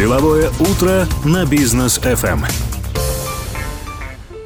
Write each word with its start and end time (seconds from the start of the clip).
Деловое 0.00 0.48
утро 0.58 1.06
на 1.26 1.44
бизнес 1.44 1.98
FM. 1.98 2.40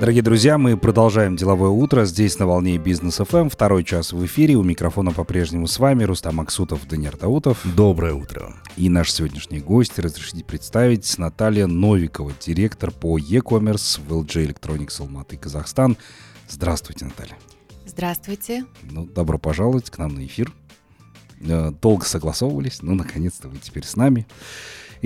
Дорогие 0.00 0.20
друзья, 0.20 0.58
мы 0.58 0.76
продолжаем 0.76 1.36
деловое 1.36 1.70
утро 1.70 2.06
здесь 2.06 2.40
на 2.40 2.46
волне 2.48 2.76
бизнес 2.76 3.20
FM. 3.20 3.50
Второй 3.50 3.84
час 3.84 4.12
в 4.12 4.26
эфире. 4.26 4.56
У 4.56 4.64
микрофона 4.64 5.12
по-прежнему 5.12 5.68
с 5.68 5.78
вами 5.78 6.02
Рустам 6.02 6.40
Аксутов, 6.40 6.88
Даниил 6.88 7.12
Таутов. 7.12 7.60
Доброе 7.76 8.14
утро. 8.14 8.56
И 8.76 8.88
наш 8.88 9.12
сегодняшний 9.12 9.60
гость, 9.60 9.96
разрешите 10.00 10.42
представить, 10.42 11.16
Наталья 11.18 11.68
Новикова, 11.68 12.32
директор 12.40 12.90
по 12.90 13.16
e-commerce 13.16 14.00
в 14.04 14.12
LG 14.12 14.48
Electronics 14.48 15.00
Алматы, 15.00 15.36
Казахстан. 15.36 15.96
Здравствуйте, 16.48 17.04
Наталья. 17.04 17.38
Здравствуйте. 17.86 18.64
Ну, 18.82 19.06
добро 19.06 19.38
пожаловать 19.38 19.88
к 19.88 19.98
нам 19.98 20.16
на 20.16 20.26
эфир. 20.26 20.52
Э, 21.40 21.70
долго 21.70 22.04
согласовывались, 22.04 22.82
но 22.82 22.94
наконец-то 22.94 23.48
вы 23.48 23.58
теперь 23.58 23.84
с 23.84 23.94
нами. 23.94 24.26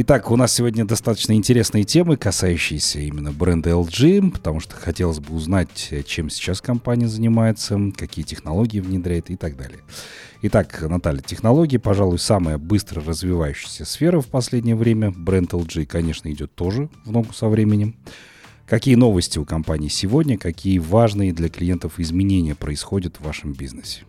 Итак, 0.01 0.31
у 0.31 0.37
нас 0.37 0.53
сегодня 0.53 0.85
достаточно 0.85 1.33
интересные 1.33 1.83
темы, 1.83 2.17
касающиеся 2.17 3.01
именно 3.01 3.33
бренда 3.33 3.71
LG, 3.71 4.31
потому 4.31 4.61
что 4.61 4.77
хотелось 4.77 5.19
бы 5.19 5.35
узнать, 5.35 5.93
чем 6.07 6.31
сейчас 6.31 6.61
компания 6.61 7.09
занимается, 7.09 7.77
какие 7.97 8.25
технологии 8.25 8.79
внедряет 8.79 9.29
и 9.29 9.35
так 9.35 9.57
далее. 9.57 9.81
Итак, 10.43 10.85
Наталья, 10.89 11.21
технологии, 11.21 11.79
пожалуй, 11.79 12.21
самая 12.21 12.59
быстро 12.59 13.03
развивающаяся 13.03 13.85
сфера 13.85 14.21
в 14.21 14.29
последнее 14.29 14.77
время. 14.77 15.11
Бренд 15.11 15.53
LG, 15.53 15.87
конечно, 15.87 16.31
идет 16.31 16.55
тоже 16.55 16.89
в 17.05 17.11
ногу 17.11 17.33
со 17.33 17.49
временем. 17.49 17.97
Какие 18.69 18.95
новости 18.95 19.41
у 19.41 19.45
компании 19.45 19.89
сегодня, 19.89 20.39
какие 20.39 20.79
важные 20.79 21.33
для 21.33 21.49
клиентов 21.49 21.99
изменения 21.99 22.55
происходят 22.55 23.17
в 23.17 23.25
вашем 23.25 23.53
бизнесе? 23.53 24.05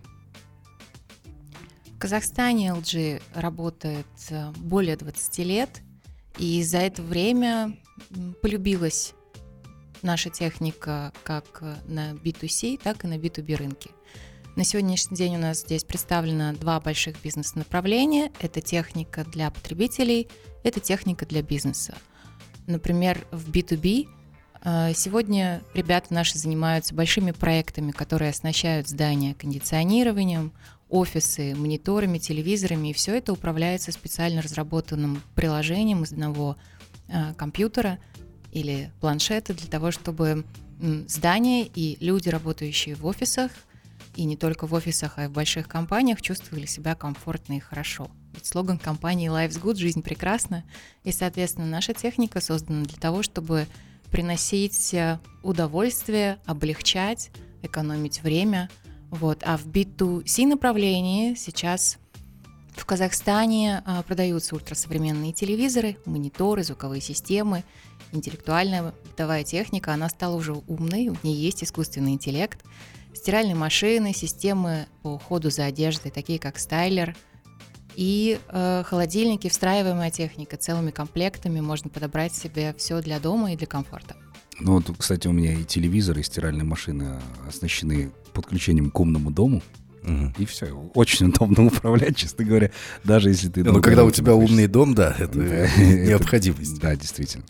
В 2.00 2.02
Казахстане 2.02 2.70
LG 2.70 3.22
работает 3.34 4.08
э, 4.30 4.54
более 4.56 4.96
20 4.96 5.40
лет, 5.40 5.82
и 6.40 6.64
за 6.64 6.78
это 6.78 7.04
время 7.04 7.78
полюбилась 8.42 9.14
наша 10.02 10.30
техника 10.30 11.12
как 11.24 11.62
на 11.86 12.14
B2C, 12.14 12.80
так 12.82 13.04
и 13.04 13.08
на 13.08 13.16
B2B 13.16 13.56
рынке. 13.58 13.90
На 14.56 14.64
сегодняшний 14.64 15.18
день 15.18 15.36
у 15.36 15.40
нас 15.40 15.60
здесь 15.60 15.84
представлено 15.84 16.54
два 16.54 16.80
больших 16.80 17.22
бизнес-направления. 17.22 18.32
Это 18.40 18.62
техника 18.62 19.26
для 19.26 19.52
потребителей, 19.52 20.28
это 20.64 20.80
техника 20.80 21.26
для 21.26 21.42
бизнеса. 21.42 21.96
Например, 22.68 23.26
в 23.32 23.52
B2B 23.52 24.08
э, 24.64 24.94
сегодня 24.96 25.62
ребята 25.74 26.14
наши 26.14 26.38
занимаются 26.38 26.96
большими 26.96 27.32
проектами, 27.32 27.92
которые 27.92 28.32
оснащают 28.32 28.88
здания 28.88 29.34
кондиционированием, 29.34 30.54
офисы, 30.90 31.56
мониторами, 31.56 32.18
телевизорами, 32.18 32.90
и 32.90 32.94
все 32.94 33.16
это 33.16 33.32
управляется 33.32 33.92
специально 33.92 34.42
разработанным 34.42 35.22
приложением 35.36 36.04
из 36.04 36.12
одного 36.12 36.58
э, 37.08 37.34
компьютера 37.36 38.00
или 38.52 38.92
планшета 39.00 39.54
для 39.54 39.68
того, 39.68 39.92
чтобы 39.92 40.46
здания 41.08 41.66
и 41.66 41.98
люди, 42.00 42.30
работающие 42.30 42.96
в 42.96 43.06
офисах, 43.06 43.52
и 44.16 44.24
не 44.24 44.36
только 44.36 44.66
в 44.66 44.74
офисах, 44.74 45.14
а 45.18 45.26
и 45.26 45.28
в 45.28 45.32
больших 45.32 45.68
компаниях, 45.68 46.22
чувствовали 46.22 46.66
себя 46.66 46.96
комфортно 46.96 47.54
и 47.54 47.60
хорошо. 47.60 48.10
Ведь 48.34 48.46
слоган 48.46 48.80
компании 48.80 49.30
Life's 49.30 49.62
Good– 49.62 49.76
жизнь 49.76 50.02
прекрасна, 50.02 50.64
и, 51.04 51.12
соответственно, 51.12 51.68
наша 51.68 51.94
техника 51.94 52.42
создана 52.42 52.86
для 52.86 52.98
того, 52.98 53.22
чтобы 53.24 53.68
приносить 54.10 54.94
э, 54.94 55.20
удовольствие, 55.44 56.40
облегчать, 56.46 57.30
экономить 57.62 58.24
время– 58.24 58.70
вот. 59.12 59.44
А 59.46 59.58
в 59.58 59.66
B2C 59.68 60.46
направлении 60.46 61.34
сейчас 61.36 61.98
в 62.72 62.86
Казахстане 62.86 63.84
а, 63.86 64.04
продаются 64.04 64.56
ультрасовременные 64.56 65.34
телевизоры, 65.34 65.98
мониторы, 66.06 66.64
звуковые 66.64 67.02
системы, 67.02 67.64
интеллектуальная 68.12 68.94
бытовая 69.06 69.44
техника. 69.44 69.94
Она 69.94 70.10
стала 70.10 70.36
уже 70.36 70.54
умной, 70.54 71.10
у 71.10 71.18
нее 71.24 71.42
есть 71.42 71.64
искусственный 71.64 72.14
интеллект. 72.14 72.64
Стиральные 73.14 73.56
машины, 73.56 74.14
системы 74.14 74.88
по 75.02 75.10
уходу 75.10 75.50
за 75.50 75.66
одеждой, 75.66 76.12
такие 76.12 76.40
как 76.40 76.58
стайлер, 76.60 77.18
и 77.96 78.40
э, 78.48 78.84
холодильники, 78.86 79.50
встраиваемая 79.50 80.12
техника, 80.12 80.56
целыми 80.56 80.92
комплектами 80.92 81.60
можно 81.60 81.90
подобрать 81.90 82.34
себе 82.34 82.74
все 82.78 83.02
для 83.02 83.20
дома 83.20 83.52
и 83.52 83.58
для 83.58 83.68
комфорта. 83.68 84.16
Ну 84.60 84.74
вот, 84.74 84.86
кстати, 84.98 85.28
у 85.28 85.32
меня 85.32 85.54
и 85.54 85.64
телевизор, 85.64 86.18
и 86.18 86.24
стиральная 86.24 86.66
машина 86.66 87.22
оснащены 87.48 88.12
подключением 88.34 88.92
к 88.92 89.00
умному 89.00 89.32
дому. 89.32 89.62
Угу. 90.04 90.34
И 90.38 90.46
все. 90.46 90.68
Очень 90.94 91.28
удобно 91.28 91.66
управлять, 91.68 92.16
честно 92.16 92.46
говоря, 92.46 92.72
даже 93.04 93.30
если 93.30 93.50
ты... 93.50 93.64
Ну, 93.64 93.82
когда 93.82 94.06
у 94.06 94.12
тебя 94.12 94.32
находишься. 94.32 94.54
умный 94.54 94.68
дом, 94.68 94.96
да, 94.96 95.16
это 95.20 95.38
необходимость. 95.38 96.80
Да, 96.80 96.96
действительно. 96.96 97.44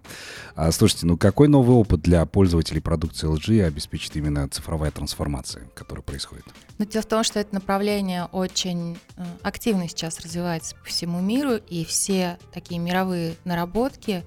А, 0.55 0.71
слушайте, 0.71 1.05
ну 1.05 1.15
какой 1.15 1.47
новый 1.47 1.75
опыт 1.75 2.01
для 2.01 2.25
пользователей 2.25 2.81
продукции 2.81 3.31
LG 3.31 3.65
обеспечит 3.65 4.15
именно 4.15 4.47
цифровая 4.49 4.91
трансформация, 4.91 5.63
которая 5.75 6.03
происходит? 6.03 6.45
Ну, 6.77 6.85
дело 6.85 7.03
в 7.03 7.05
том, 7.05 7.23
что 7.23 7.39
это 7.39 7.53
направление 7.53 8.25
очень 8.25 8.97
э, 9.15 9.23
активно 9.41 9.87
сейчас 9.87 10.19
развивается 10.19 10.75
по 10.75 10.85
всему 10.85 11.21
миру, 11.21 11.55
и 11.55 11.85
все 11.85 12.37
такие 12.51 12.79
мировые 12.79 13.35
наработки, 13.45 14.23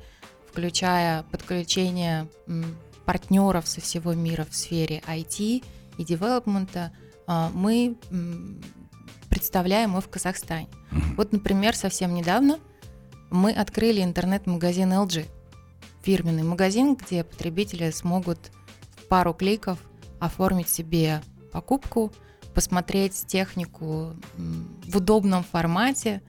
включая 0.53 1.23
подключение 1.25 2.29
партнеров 3.07 3.67
со 3.67 3.81
всего 3.81 4.13
мира 4.13 4.47
в 4.49 4.55
сфере 4.55 5.03
IT, 5.09 5.65
и 5.97 6.05
девелопмента 6.05 6.93
а, 7.27 7.51
мы 7.55 7.97
представляем 9.31 9.91
мы 9.91 10.03
в 10.03 10.09
Казахстане. 10.09 10.69
Вот, 11.17 11.33
например, 11.33 11.75
совсем 11.75 12.15
недавно 12.15 12.59
мы 13.31 13.51
открыли 13.51 14.03
интернет-магазин 14.03 14.93
LG. 14.93 15.27
Фирменный 16.03 16.43
магазин, 16.43 16.97
где 16.97 17.25
потребители 17.25 17.91
смогут 17.91 18.51
в 18.97 19.07
пару 19.07 19.33
кликов 19.33 19.79
оформить 20.21 20.69
себе 20.69 21.23
покупку, 21.51 22.13
посмотреть 22.55 23.25
технику 23.27 24.15
в 24.37 24.97
удобном 24.99 25.45
формате, 25.45 26.21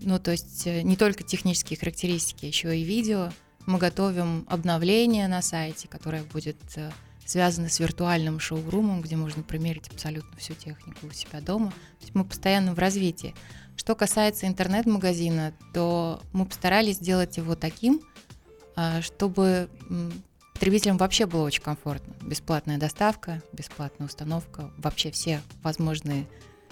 ну, 0.00 0.18
то 0.18 0.30
есть 0.30 0.66
э, 0.66 0.82
не 0.82 0.96
только 0.96 1.22
технические 1.22 1.78
характеристики, 1.78 2.46
еще 2.46 2.76
и 2.76 2.82
видео. 2.82 3.30
Мы 3.66 3.78
готовим 3.78 4.46
обновление 4.48 5.28
на 5.28 5.42
сайте, 5.42 5.88
которое 5.88 6.22
будет 6.24 6.58
э, 6.76 6.90
связаны 7.24 7.68
с 7.68 7.78
виртуальным 7.78 8.40
шоурумом, 8.40 9.02
где 9.02 9.16
можно 9.16 9.42
примерить 9.42 9.88
абсолютно 9.88 10.36
всю 10.36 10.54
технику 10.54 11.06
у 11.06 11.12
себя 11.12 11.40
дома. 11.40 11.70
То 11.70 12.02
есть 12.02 12.14
мы 12.14 12.24
постоянно 12.24 12.74
в 12.74 12.78
развитии. 12.78 13.34
Что 13.76 13.94
касается 13.94 14.46
интернет-магазина, 14.46 15.52
то 15.72 16.20
мы 16.32 16.44
постарались 16.44 16.96
сделать 16.96 17.36
его 17.36 17.54
таким, 17.54 18.00
а, 18.76 19.00
чтобы 19.00 19.68
потребителям 20.54 20.98
вообще 20.98 21.26
было 21.26 21.42
очень 21.42 21.62
комфортно. 21.62 22.14
Бесплатная 22.20 22.78
доставка, 22.78 23.42
бесплатная 23.52 24.08
установка, 24.08 24.70
вообще 24.76 25.10
все 25.10 25.40
возможные 25.62 26.26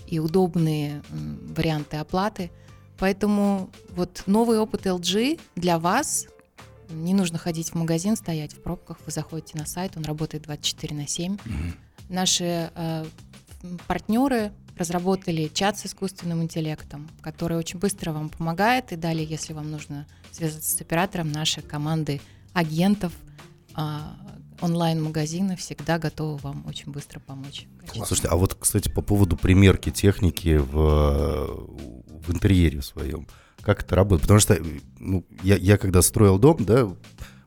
и 0.07 0.19
удобные 0.19 1.03
варианты 1.11 1.99
оплаты. 1.99 2.51
Поэтому 2.99 3.71
вот 3.91 4.25
новый 4.27 4.59
опыт 4.59 4.87
LG 4.87 5.41
для 5.55 5.79
вас 5.79 6.27
не 6.91 7.15
нужно 7.15 7.39
ходить 7.39 7.71
в 7.71 7.75
магазин, 7.75 8.17
стоять 8.17 8.53
в 8.53 8.63
пробках. 8.63 8.99
Вы 9.05 9.13
заходите 9.13 9.59
на 9.59 9.67
сайт, 9.67 9.97
он 9.97 10.05
работает 10.05 10.45
24 10.45 10.95
на 10.95 11.07
7. 11.07 11.35
Угу. 11.35 11.41
Наши 12.09 12.71
э, 12.75 13.05
партнеры 13.87 14.53
разработали 14.77 15.51
чат 15.53 15.79
с 15.79 15.87
искусственным 15.87 16.43
интеллектом, 16.43 17.09
который 17.21 17.59
очень 17.59 17.79
быстро 17.79 18.13
вам 18.13 18.29
помогает. 18.31 18.93
И 18.93 18.97
далее, 18.97 19.27
если 19.27 19.53
вам 19.53 19.71
нужно 19.71 20.07
связаться 20.31 20.77
с 20.77 20.81
оператором, 20.81 21.33
наши 21.33 21.61
команды 21.61 22.21
агентов 22.53 23.13
э, 23.77 23.99
онлайн-магазина 24.61 25.57
всегда 25.57 25.99
готовы 25.99 26.39
вам 26.39 26.65
очень 26.67 26.91
быстро 26.91 27.21
помочь. 27.21 27.67
Слушайте, 27.93 28.29
а 28.29 28.37
вот, 28.37 28.55
кстати, 28.55 28.89
по 28.89 29.03
поводу 29.03 29.37
примерки 29.37 29.91
техники 29.91 30.57
в, 30.57 31.98
в 32.27 32.33
интерьере 32.33 32.83
своем 32.83 33.27
как 33.61 33.83
это 33.83 33.97
работает. 33.97 34.23
Потому 34.23 34.41
что 34.41 34.59
ну, 34.99 35.25
я, 35.43 35.57
я 35.57 35.77
когда 35.77 36.01
строил 36.01 36.39
дом, 36.39 36.57
да, 36.65 36.89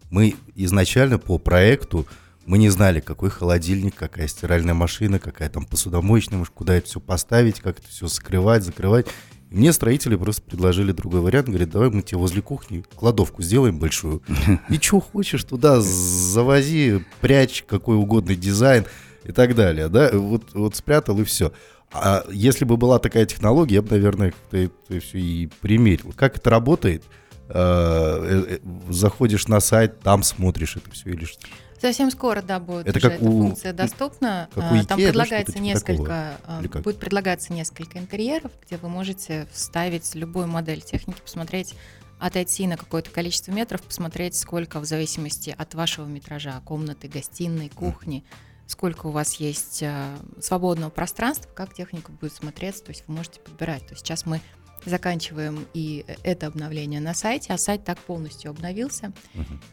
мы 0.09 0.35
изначально 0.55 1.17
по 1.17 1.37
проекту 1.37 2.05
мы 2.45 2.57
не 2.57 2.69
знали, 2.69 2.99
какой 2.99 3.29
холодильник, 3.29 3.95
какая 3.95 4.27
стиральная 4.27 4.73
машина, 4.73 5.19
какая 5.19 5.49
там 5.49 5.65
посудомоечная, 5.65 6.43
куда 6.53 6.75
это 6.75 6.87
все 6.87 6.99
поставить, 6.99 7.59
как 7.59 7.79
это 7.79 7.87
все 7.87 8.07
скрывать, 8.07 8.63
закрывать. 8.63 9.07
Мне 9.51 9.73
строители 9.73 10.15
просто 10.15 10.41
предложили 10.41 10.91
другой 10.91 11.21
вариант. 11.21 11.49
Говорят, 11.49 11.69
давай 11.69 11.89
мы 11.89 12.01
тебе 12.01 12.17
возле 12.17 12.41
кухни 12.41 12.83
кладовку 12.95 13.43
сделаем 13.43 13.79
большую. 13.79 14.23
И 14.69 14.75
что 14.75 14.99
хочешь 14.99 15.43
туда 15.43 15.81
завози, 15.81 17.05
прячь 17.19 17.63
какой 17.67 17.95
угодно 17.97 18.35
дизайн 18.35 18.85
и 19.23 19.31
так 19.31 19.55
далее. 19.55 19.87
Да? 19.89 20.09
Вот, 20.13 20.53
вот 20.53 20.75
спрятал 20.75 21.19
и 21.19 21.23
все. 21.25 21.51
А 21.93 22.23
если 22.31 22.65
бы 22.65 22.77
была 22.77 22.99
такая 22.99 23.25
технология, 23.25 23.75
я 23.75 23.81
бы, 23.81 23.89
наверное, 23.91 24.31
как-то 24.31 24.57
это 24.57 24.99
все 24.99 25.17
и 25.17 25.47
примерил. 25.61 26.13
Как 26.15 26.37
это 26.37 26.49
работает? 26.49 27.03
А, 27.49 28.23
э, 28.23 28.59
э, 28.63 28.91
заходишь 28.91 29.47
на 29.47 29.59
сайт, 29.59 29.99
там 29.99 30.23
смотришь 30.23 30.77
это 30.77 30.89
все 30.91 31.09
или 31.09 31.25
что? 31.25 31.45
Совсем 31.81 32.11
скоро, 32.11 32.43
да, 32.43 32.59
будет 32.59 32.87
это 32.87 32.99
уже 32.99 33.09
как 33.09 33.19
эта 33.19 33.25
у, 33.25 33.41
функция 33.41 33.73
доступна. 33.73 34.47
Как 34.53 34.71
у 34.71 34.75
а, 34.75 34.83
там 34.85 34.99
Ikea, 34.99 35.07
предлагается 35.07 35.53
да, 35.53 35.59
несколько, 35.59 36.37
а, 36.45 36.61
будет 36.61 36.99
предлагаться 36.99 37.53
несколько 37.53 37.97
интерьеров, 37.97 38.51
где 38.65 38.77
вы 38.77 38.87
можете 38.87 39.47
вставить 39.51 40.13
любую 40.13 40.47
модель 40.47 40.81
техники, 40.81 41.19
посмотреть, 41.19 41.73
отойти 42.19 42.67
на 42.67 42.77
какое-то 42.77 43.09
количество 43.09 43.51
метров, 43.51 43.81
посмотреть, 43.81 44.35
сколько 44.35 44.79
в 44.79 44.85
зависимости 44.85 45.55
от 45.57 45.73
вашего 45.73 46.05
метража, 46.05 46.61
комнаты, 46.63 47.07
гостиной, 47.07 47.69
кухни, 47.69 48.23
сколько 48.71 49.07
у 49.07 49.11
вас 49.11 49.35
есть 49.35 49.83
э, 49.83 50.17
свободного 50.39 50.89
пространства, 50.89 51.49
как 51.53 51.73
техника 51.73 52.11
будет 52.11 52.33
смотреться, 52.33 52.83
то 52.83 52.91
есть 52.91 53.03
вы 53.07 53.15
можете 53.15 53.41
подбирать. 53.41 53.85
То 53.85 53.93
есть 53.93 54.05
сейчас 54.05 54.25
мы 54.25 54.41
заканчиваем 54.85 55.67
и 55.73 56.05
это 56.23 56.47
обновление 56.47 57.01
на 57.01 57.13
сайте, 57.13 57.53
а 57.53 57.57
сайт 57.57 57.83
так 57.83 57.99
полностью 57.99 58.49
обновился 58.49 59.11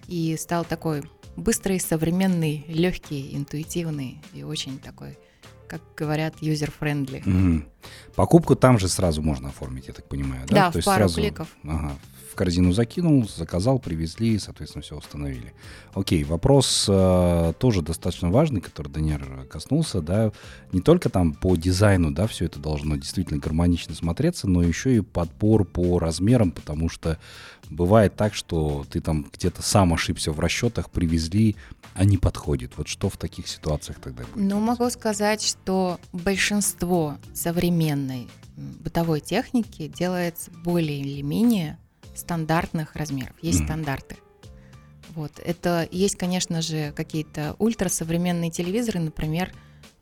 и 0.06 0.36
стал 0.36 0.64
такой 0.64 1.02
быстрый, 1.36 1.80
современный, 1.80 2.64
легкий, 2.68 3.34
интуитивный 3.34 4.20
и 4.34 4.42
очень 4.42 4.78
такой, 4.78 5.18
как 5.68 5.80
говорят, 5.96 6.42
user-friendly. 6.42 7.22
Мгм. 7.24 7.68
Покупку 8.16 8.56
там 8.56 8.78
же 8.78 8.88
сразу 8.88 9.22
можно 9.22 9.48
оформить, 9.48 9.86
я 9.86 9.94
так 9.94 10.06
понимаю, 10.08 10.44
да? 10.48 10.54
Да, 10.54 10.72
То 10.72 10.80
в 10.80 10.84
пару 10.84 11.04
сразу, 11.04 11.20
кликов. 11.20 11.48
Ага, 11.62 11.92
в 12.30 12.34
корзину 12.34 12.72
закинул, 12.72 13.28
заказал, 13.28 13.78
привезли, 13.78 14.38
соответственно, 14.38 14.82
все 14.82 14.96
установили. 14.96 15.54
Окей, 15.94 16.24
вопрос 16.24 16.86
э, 16.88 17.52
тоже 17.58 17.82
достаточно 17.82 18.30
важный, 18.30 18.60
который 18.60 18.88
Даниэр 18.88 19.46
коснулся, 19.50 20.00
да, 20.00 20.32
не 20.72 20.80
только 20.80 21.08
там 21.08 21.32
по 21.32 21.56
дизайну, 21.56 22.10
да, 22.10 22.26
все 22.26 22.44
это 22.44 22.58
должно 22.58 22.96
действительно 22.96 23.38
гармонично 23.38 23.94
смотреться, 23.94 24.48
но 24.48 24.62
еще 24.62 24.96
и 24.96 25.00
подбор 25.00 25.64
по 25.64 25.98
размерам, 25.98 26.50
потому 26.50 26.88
что 26.88 27.18
бывает 27.70 28.14
так, 28.16 28.34
что 28.34 28.84
ты 28.90 29.00
там 29.00 29.26
где-то 29.32 29.62
сам 29.62 29.94
ошибся 29.94 30.32
в 30.32 30.40
расчетах, 30.40 30.90
привезли, 30.90 31.56
а 31.94 32.04
не 32.04 32.18
подходит. 32.18 32.72
Вот 32.76 32.88
что 32.88 33.08
в 33.08 33.16
таких 33.16 33.48
ситуациях 33.48 33.98
тогда 34.00 34.24
будет? 34.24 34.36
Ну, 34.36 34.60
могу 34.60 34.88
сказать, 34.90 35.42
что 35.42 35.98
большинство 36.12 37.16
современной 37.34 38.28
бытовой 38.56 39.20
техники 39.20 39.88
делается 39.88 40.50
более 40.64 41.00
или 41.00 41.22
менее 41.22 41.78
стандартных 42.18 42.94
размеров. 42.96 43.34
Есть 43.40 43.60
Мгм. 43.60 43.68
стандарты. 43.68 44.16
Вот. 45.14 45.32
Это 45.44 45.88
есть, 45.90 46.16
конечно 46.16 46.60
же, 46.62 46.92
какие-то 46.92 47.56
ультрасовременные 47.58 48.50
телевизоры, 48.50 49.00
например, 49.00 49.52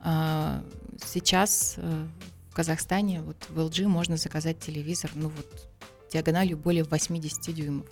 а, 0.00 0.62
сейчас 1.04 1.74
э, 1.78 2.06
в 2.50 2.54
Казахстане, 2.54 3.22
вот 3.22 3.36
в 3.48 3.58
LG 3.58 3.86
можно 3.86 4.16
заказать 4.16 4.58
телевизор, 4.58 5.10
ну 5.14 5.30
вот 5.34 5.68
диагональю 6.12 6.56
более 6.56 6.84
80 6.84 7.54
дюймов. 7.54 7.86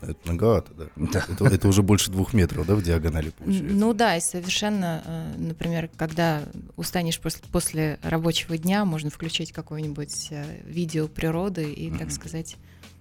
Это 0.00 0.16
многовато, 0.24 0.72
да. 0.74 0.84
Да. 0.96 1.24
Это, 1.28 1.44
это 1.46 1.68
уже 1.68 1.82
больше 1.82 2.10
двух 2.10 2.32
метров, 2.32 2.66
да, 2.66 2.74
в 2.74 2.82
диагонали 2.82 3.30
получается. 3.30 3.74
Ну 3.74 3.94
да, 3.94 4.16
и 4.16 4.20
совершенно, 4.20 5.02
э, 5.04 5.34
например, 5.38 5.90
когда 5.96 6.42
устанешь 6.76 7.18
после, 7.20 7.42
после 7.50 7.98
рабочего 8.02 8.56
дня, 8.56 8.84
можно 8.84 9.10
включить 9.10 9.52
какое-нибудь 9.52 10.28
э, 10.30 10.62
видео 10.64 11.08
природы 11.08 11.72
и, 11.72 11.90
так 11.90 12.10
сказать, 12.12 12.56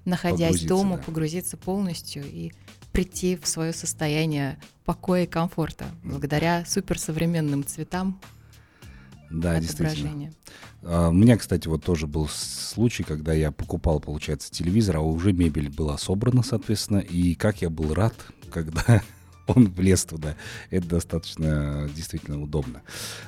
находясь 0.08 0.62
Погрузиться, 0.62 0.68
дома, 0.68 0.98
да. 0.98 1.04
погрузиться 1.04 1.58
полностью 1.58 2.24
и 2.26 2.54
прийти 2.94 3.36
в 3.36 3.46
свое 3.46 3.74
состояние 3.74 4.58
покоя 4.86 5.24
и 5.24 5.28
комфорта 5.28 5.86
благодаря 6.04 6.64
суперсовременным 6.66 7.66
цветам 7.66 8.20
Да, 9.30 9.60
действительно. 9.60 10.32
А, 10.84 11.10
У 11.10 11.12
меня, 11.12 11.38
кстати, 11.38 11.68
вот 11.68 11.84
тоже 11.84 12.08
был 12.08 12.28
случай, 12.30 13.04
когда 13.04 13.34
я 13.34 13.52
покупал, 13.52 14.00
получается, 14.00 14.50
телевизор, 14.50 14.98
а 14.98 15.02
уже 15.02 15.34
мебель 15.34 15.70
была 15.70 15.98
собрана, 15.98 16.42
соответственно, 16.42 17.00
и 17.00 17.36
как 17.36 17.62
я 17.62 17.70
был 17.70 17.94
рад, 17.94 18.14
когда 18.52 19.04
он 19.48 19.70
влез 19.70 20.06
туда. 20.06 20.36
Это 20.70 20.88
достаточно 20.88 21.90
действительно 21.96 22.42
удобно. 22.42 22.82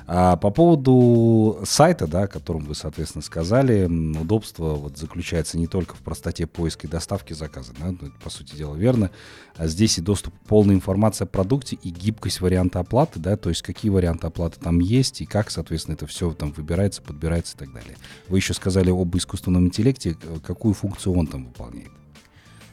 А 0.06 0.36
по 0.36 0.50
поводу 0.50 1.60
сайта, 1.64 2.06
да, 2.06 2.22
о 2.22 2.28
котором 2.28 2.64
вы, 2.64 2.74
соответственно, 2.74 3.22
сказали, 3.22 3.86
удобство 3.86 4.74
вот 4.74 4.98
заключается 4.98 5.58
не 5.58 5.66
только 5.66 5.94
в 5.94 6.00
простоте 6.00 6.46
поиска 6.46 6.86
и 6.86 6.90
доставки 6.90 7.32
заказа, 7.32 7.72
да, 7.78 7.86
ну, 7.86 8.08
это, 8.08 8.12
по 8.22 8.30
сути 8.30 8.54
дела, 8.56 8.74
верно, 8.74 9.10
а 9.56 9.66
здесь 9.66 9.98
и 9.98 10.02
доступ 10.02 10.34
к 10.34 10.48
полной 10.48 10.74
информации 10.74 11.24
о 11.24 11.26
продукте 11.26 11.76
и 11.82 11.90
гибкость 11.90 12.40
варианта 12.40 12.80
оплаты, 12.80 13.18
да, 13.18 13.36
то 13.36 13.48
есть 13.48 13.62
какие 13.62 13.90
варианты 13.90 14.26
оплаты 14.26 14.60
там 14.60 14.78
есть 14.80 15.20
и 15.20 15.26
как, 15.26 15.50
соответственно, 15.50 15.94
это 15.94 16.06
все 16.06 16.32
там 16.32 16.52
выбирается, 16.52 17.02
подбирается 17.02 17.56
и 17.56 17.58
так 17.58 17.72
далее. 17.72 17.96
Вы 18.28 18.38
еще 18.38 18.54
сказали 18.54 18.90
об 18.90 19.16
искусственном 19.16 19.66
интеллекте, 19.66 20.14
к- 20.14 20.40
какую 20.40 20.74
функцию 20.74 21.14
он 21.14 21.26
там 21.26 21.46
выполняет? 21.46 21.90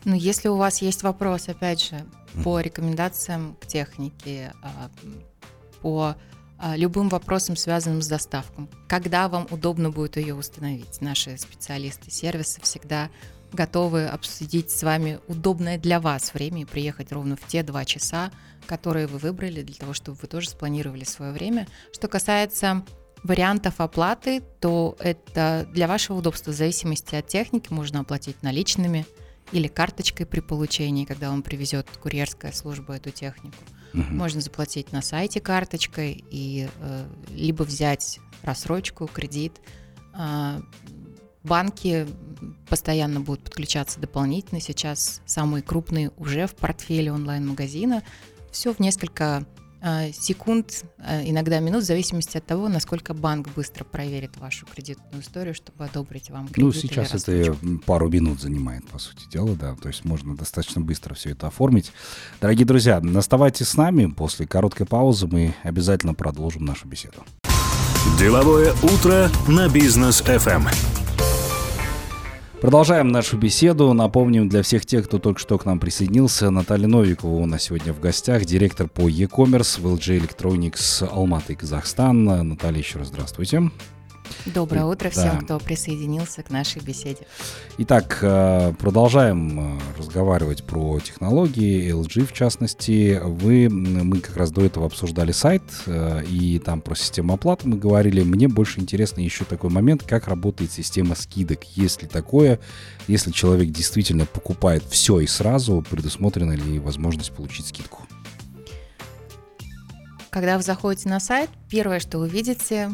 Ну, 0.07 0.15
если 0.15 0.48
у 0.48 0.56
вас 0.56 0.81
есть 0.81 1.04
вопрос, 1.04 1.50
опять 1.50 1.83
же, 1.83 2.06
по 2.42 2.62
рекомендациям 2.62 3.57
к 3.59 3.68
технике, 3.68 4.54
а, 4.63 4.89
по 5.81 6.15
а, 6.57 6.77
любым 6.77 7.09
вопросам, 7.09 7.57
связанным 7.57 8.01
с 8.01 8.07
доставкой, 8.07 8.69
когда 8.88 9.27
вам 9.27 9.48
удобно 9.51 9.89
будет 9.89 10.15
ее 10.15 10.33
установить, 10.33 11.01
наши 11.01 11.38
специалисты 11.38 12.09
сервиса 12.09 12.62
всегда 12.62 13.09
готовы 13.51 14.06
обсудить 14.07 14.71
с 14.71 14.81
вами 14.81 15.19
удобное 15.27 15.77
для 15.77 16.00
вас 16.00 16.33
время 16.33 16.62
и 16.62 16.65
приехать 16.65 17.12
ровно 17.12 17.36
в 17.36 17.45
те 17.45 17.62
два 17.62 17.83
часа, 17.83 18.31
которые 18.65 19.07
вы 19.07 19.18
выбрали 19.18 19.62
для 19.62 19.75
того, 19.75 19.92
чтобы 19.92 20.18
вы 20.21 20.30
тоже 20.30 20.51
спланировали 20.51 21.03
свое 21.03 21.33
время. 21.33 21.68
Что 21.92 22.07
касается 22.07 22.86
вариантов 23.24 23.81
оплаты, 23.81 24.42
то 24.62 24.95
это 25.00 25.68
для 25.74 25.86
вашего 25.86 26.19
удобства 26.19 26.51
в 26.51 26.56
зависимости 26.56 27.13
от 27.13 27.27
техники 27.27 27.74
можно 27.74 28.00
оплатить 28.00 28.42
наличными 28.42 29.06
или 29.52 29.68
карточкой 29.68 30.26
при 30.26 30.40
получении, 30.40 31.06
когда 31.06 31.30
вам 31.30 31.42
привезет 31.42 31.88
курьерская 32.02 32.52
служба 32.52 32.96
эту 32.96 33.12
технику. 33.12 33.58
Мгм. 33.94 34.18
Можно 34.18 34.42
заплатить 34.42 34.92
на 34.92 35.02
сайте 35.02 35.40
карточкой 35.40 36.24
и 36.30 36.68
э, 36.80 37.06
либо 37.30 37.64
взять 37.64 38.20
рассрочку, 38.44 39.08
кредит. 39.08 39.54
А, 40.14 40.62
банки 41.44 42.06
постоянно 42.70 43.22
будут 43.22 43.44
подключаться 43.44 44.00
дополнительно. 44.00 44.60
Сейчас 44.60 45.22
самые 45.26 45.64
крупные 45.64 46.12
уже 46.18 46.48
в 46.48 46.56
портфеле 46.56 47.12
онлайн-магазина. 47.12 48.04
Все 48.52 48.74
в 48.74 48.80
несколько 48.80 49.46
секунд, 50.13 50.83
а, 51.00 51.21
иногда 51.24 51.59
минут, 51.59 51.83
в 51.83 51.85
зависимости 51.85 52.38
от 52.38 52.45
того, 52.45 52.68
насколько 52.68 53.13
банк 53.13 53.50
быстро 53.56 53.83
проверит 53.83 54.38
вашу 54.38 54.65
кредитную 54.65 55.21
историю, 55.21 55.53
чтобы 55.53 55.85
одобрить 55.85 56.29
вам 56.29 56.47
кредит 56.47 56.63
Ну, 56.63 56.69
или 56.69 56.79
сейчас 56.79 57.13
это 57.27 57.56
пару 57.85 58.09
минут 58.09 58.41
занимает, 58.41 58.88
по 58.88 58.97
сути 58.97 59.27
дела, 59.29 59.56
да. 59.56 59.75
То 59.75 59.89
есть 59.89 60.06
можно 60.06 60.35
достаточно 60.35 60.81
быстро 60.81 61.13
все 61.13 61.31
это 61.31 61.47
оформить. 61.47 61.91
Дорогие 62.41 62.65
друзья, 62.65 63.01
оставайтесь 63.15 63.68
с 63.68 63.77
нами. 63.77 64.07
После 64.07 64.47
короткой 64.47 64.88
паузы 64.88 65.27
мы 65.27 65.53
обязательно 65.63 66.13
продолжим 66.13 66.65
нашу 66.65 66.88
беседу. 66.88 67.24
Деловое 68.18 68.74
утро 68.83 69.29
на 69.47 69.69
бизнес 69.69 70.21
FM. 70.21 70.97
Продолжаем 72.62 73.09
нашу 73.09 73.38
беседу. 73.38 73.94
Напомним 73.94 74.50
для 74.50 74.63
всех 74.63 74.83
тех, 74.86 75.06
кто 75.06 75.19
только 75.19 75.39
что 75.39 75.59
к 75.59 75.65
нам 75.65 75.80
присоединился, 75.80 76.50
Наталья 76.50 76.88
Новикова 76.88 77.36
у 77.36 77.46
нас 77.46 77.63
сегодня 77.63 77.93
в 77.93 78.00
гостях, 78.00 78.46
директор 78.46 78.88
по 78.88 79.08
e-commerce 79.08 79.79
в 79.79 79.86
LG 79.86 80.20
Electronics 80.20 81.08
Алматы, 81.08 81.55
Казахстан. 81.55 82.24
Наталья, 82.24 82.79
еще 82.79 82.98
раз 82.98 83.10
здравствуйте. 83.10 83.70
Доброе 84.46 84.86
утро 84.86 85.12
Да. 85.13 85.22
всем, 85.22 85.41
кто 85.41 85.60
присоединился 85.60 86.41
к 86.43 86.50
нашей 86.50 86.81
беседе. 86.81 87.27
Итак, 87.79 88.19
э, 88.22 88.74
продолжаем 88.79 89.77
э, 89.77 89.79
разговаривать 89.98 90.63
про 90.63 91.00
технологии, 91.00 91.91
LG 91.93 92.25
в 92.25 92.34
частности. 92.34 93.19
Вы, 93.24 93.69
мы 93.69 94.19
как 94.19 94.38
раз 94.38 94.51
до 94.51 94.62
этого 94.65 94.86
обсуждали 94.86 95.31
сайт, 95.31 95.63
э, 95.86 96.24
и 96.25 96.60
там 96.60 96.81
про 96.81 96.96
систему 96.96 97.34
оплаты 97.34 97.67
мы 97.67 97.77
говорили. 97.77 98.24
Мне 98.24 98.48
больше 98.48 98.79
интересно 98.79 99.22
еще 99.22 99.43
такой 99.46 99.69
момент, 99.69 100.03
как 100.03 100.27
работает 100.27 100.72
система 100.72 101.15
скидок. 101.15 101.63
Есть 101.75 102.01
ли 102.01 102.07
такое, 102.07 102.60
если 103.07 103.31
человек 103.31 103.69
действительно 103.69 104.25
покупает 104.25 104.84
все 104.89 105.19
и 105.19 105.27
сразу, 105.27 105.84
предусмотрена 105.89 106.53
ли 106.53 106.79
возможность 106.79 107.31
получить 107.31 107.67
скидку? 107.67 108.03
Когда 110.29 110.57
вы 110.57 110.63
заходите 110.63 111.10
на 111.10 111.19
сайт, 111.19 111.50
первое, 111.69 112.00
что 112.00 112.19
вы 112.19 112.29
видите, 112.29 112.91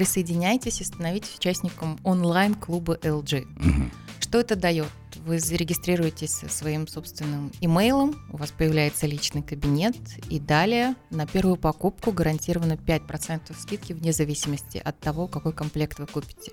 присоединяйтесь 0.00 0.80
и 0.80 0.84
становитесь 0.84 1.36
участником 1.36 1.98
онлайн-клуба 2.04 2.94
LG. 3.02 3.44
Мгм. 3.44 3.92
Что 4.18 4.40
это 4.40 4.56
дает? 4.56 4.88
Вы 5.26 5.38
зарегистрируетесь 5.38 6.30
со 6.30 6.48
своим 6.48 6.88
собственным 6.88 7.52
имейлом, 7.60 8.14
у 8.32 8.38
вас 8.38 8.50
появляется 8.50 9.06
личный 9.06 9.42
кабинет, 9.42 9.94
и 10.30 10.40
далее 10.40 10.94
на 11.10 11.26
первую 11.26 11.56
покупку 11.56 12.12
гарантировано 12.12 12.78
5% 12.78 13.54
скидки 13.60 13.92
вне 13.92 14.14
зависимости 14.14 14.80
от 14.82 14.98
того, 14.98 15.26
какой 15.26 15.52
комплект 15.52 15.98
вы 15.98 16.06
купите. 16.06 16.52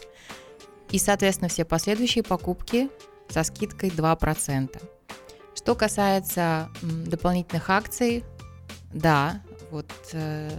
И, 0.92 1.00
соответственно, 1.00 1.48
все 1.48 1.64
последующие 1.64 2.26
покупки 2.26 2.90
со 3.30 3.44
скидкой 3.44 3.92
2%. 3.92 4.82
Что 5.56 5.74
касается 5.74 6.70
дополнительных 6.82 7.70
акций, 7.70 8.26
да, 8.92 9.42
вот 9.72 9.90
э, 10.12 10.52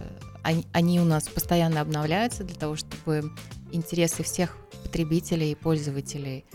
они, 0.43 0.65
они 0.71 0.99
у 0.99 1.05
нас 1.05 1.27
постоянно 1.27 1.81
обновляются 1.81 2.43
для 2.43 2.55
того, 2.55 2.75
чтобы 2.75 3.31
интересы 3.71 4.23
всех 4.23 4.57
потребителей 4.83 5.51
и 5.51 5.55
пользователей 5.55 6.45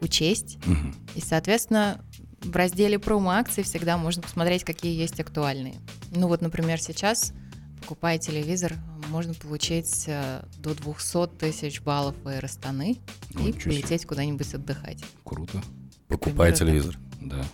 учесть. 0.00 0.58
Мгм. 0.66 0.94
И, 1.14 1.20
соответственно, 1.20 2.04
в 2.40 2.54
разделе 2.56 2.98
промо-акций 2.98 3.62
всегда 3.64 3.96
можно 3.96 4.22
посмотреть, 4.22 4.64
какие 4.64 4.98
есть 4.98 5.20
актуальные. 5.20 5.74
Ну 6.10 6.26
вот, 6.28 6.40
например, 6.40 6.80
сейчас, 6.80 7.32
покупая 7.80 8.18
телевизор, 8.18 8.74
можно 9.08 9.34
получить 9.34 10.04
э, 10.06 10.42
до 10.58 10.74
200 10.74 11.36
тысяч 11.38 11.80
баллов 11.82 12.14
аэростаны 12.24 12.98
и 13.30 13.36
Ой, 13.36 13.42
ничего 13.44 13.72
себе. 13.72 13.82
полететь 13.82 14.06
куда-нибудь 14.06 14.54
отдыхать. 14.54 15.04
Круто. 15.24 15.62
Примеру, 16.08 16.52
телевизор. 16.54 16.98
Да. 17.20 17.44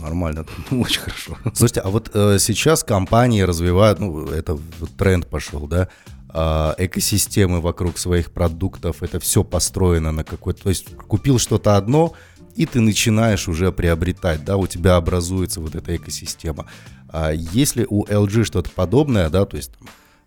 Нормально. 0.00 0.46
Ну, 0.70 0.80
Очень 0.80 1.00
хорошо. 1.00 1.38
Слушайте, 1.54 1.80
а 1.80 1.88
вот 1.88 2.10
э, 2.14 2.38
сейчас 2.38 2.84
компании 2.84 3.42
развивают, 3.42 4.00
ну, 4.00 4.26
это 4.26 4.58
тренд 4.98 5.26
пошел, 5.26 5.66
да, 5.66 5.88
а, 6.36 6.74
экосистемы 6.78 7.60
вокруг 7.60 7.96
своих 7.96 8.32
продуктов, 8.32 9.04
это 9.04 9.20
все 9.20 9.44
построено 9.44 10.10
на 10.10 10.24
какой-то... 10.24 10.64
То 10.64 10.68
есть 10.68 10.96
купил 10.96 11.38
что-то 11.38 11.76
одно, 11.76 12.14
и 12.56 12.66
ты 12.66 12.80
начинаешь 12.80 13.46
уже 13.46 13.70
приобретать, 13.70 14.44
да, 14.44 14.56
у 14.56 14.66
тебя 14.66 14.96
образуется 14.96 15.60
вот 15.60 15.76
эта 15.76 15.94
экосистема. 15.94 16.66
А 17.08 17.30
если 17.30 17.86
у 17.88 18.04
LG 18.04 18.44
что-то 18.44 18.70
подобное, 18.70 19.30
да, 19.30 19.44
то 19.44 19.56
есть 19.56 19.70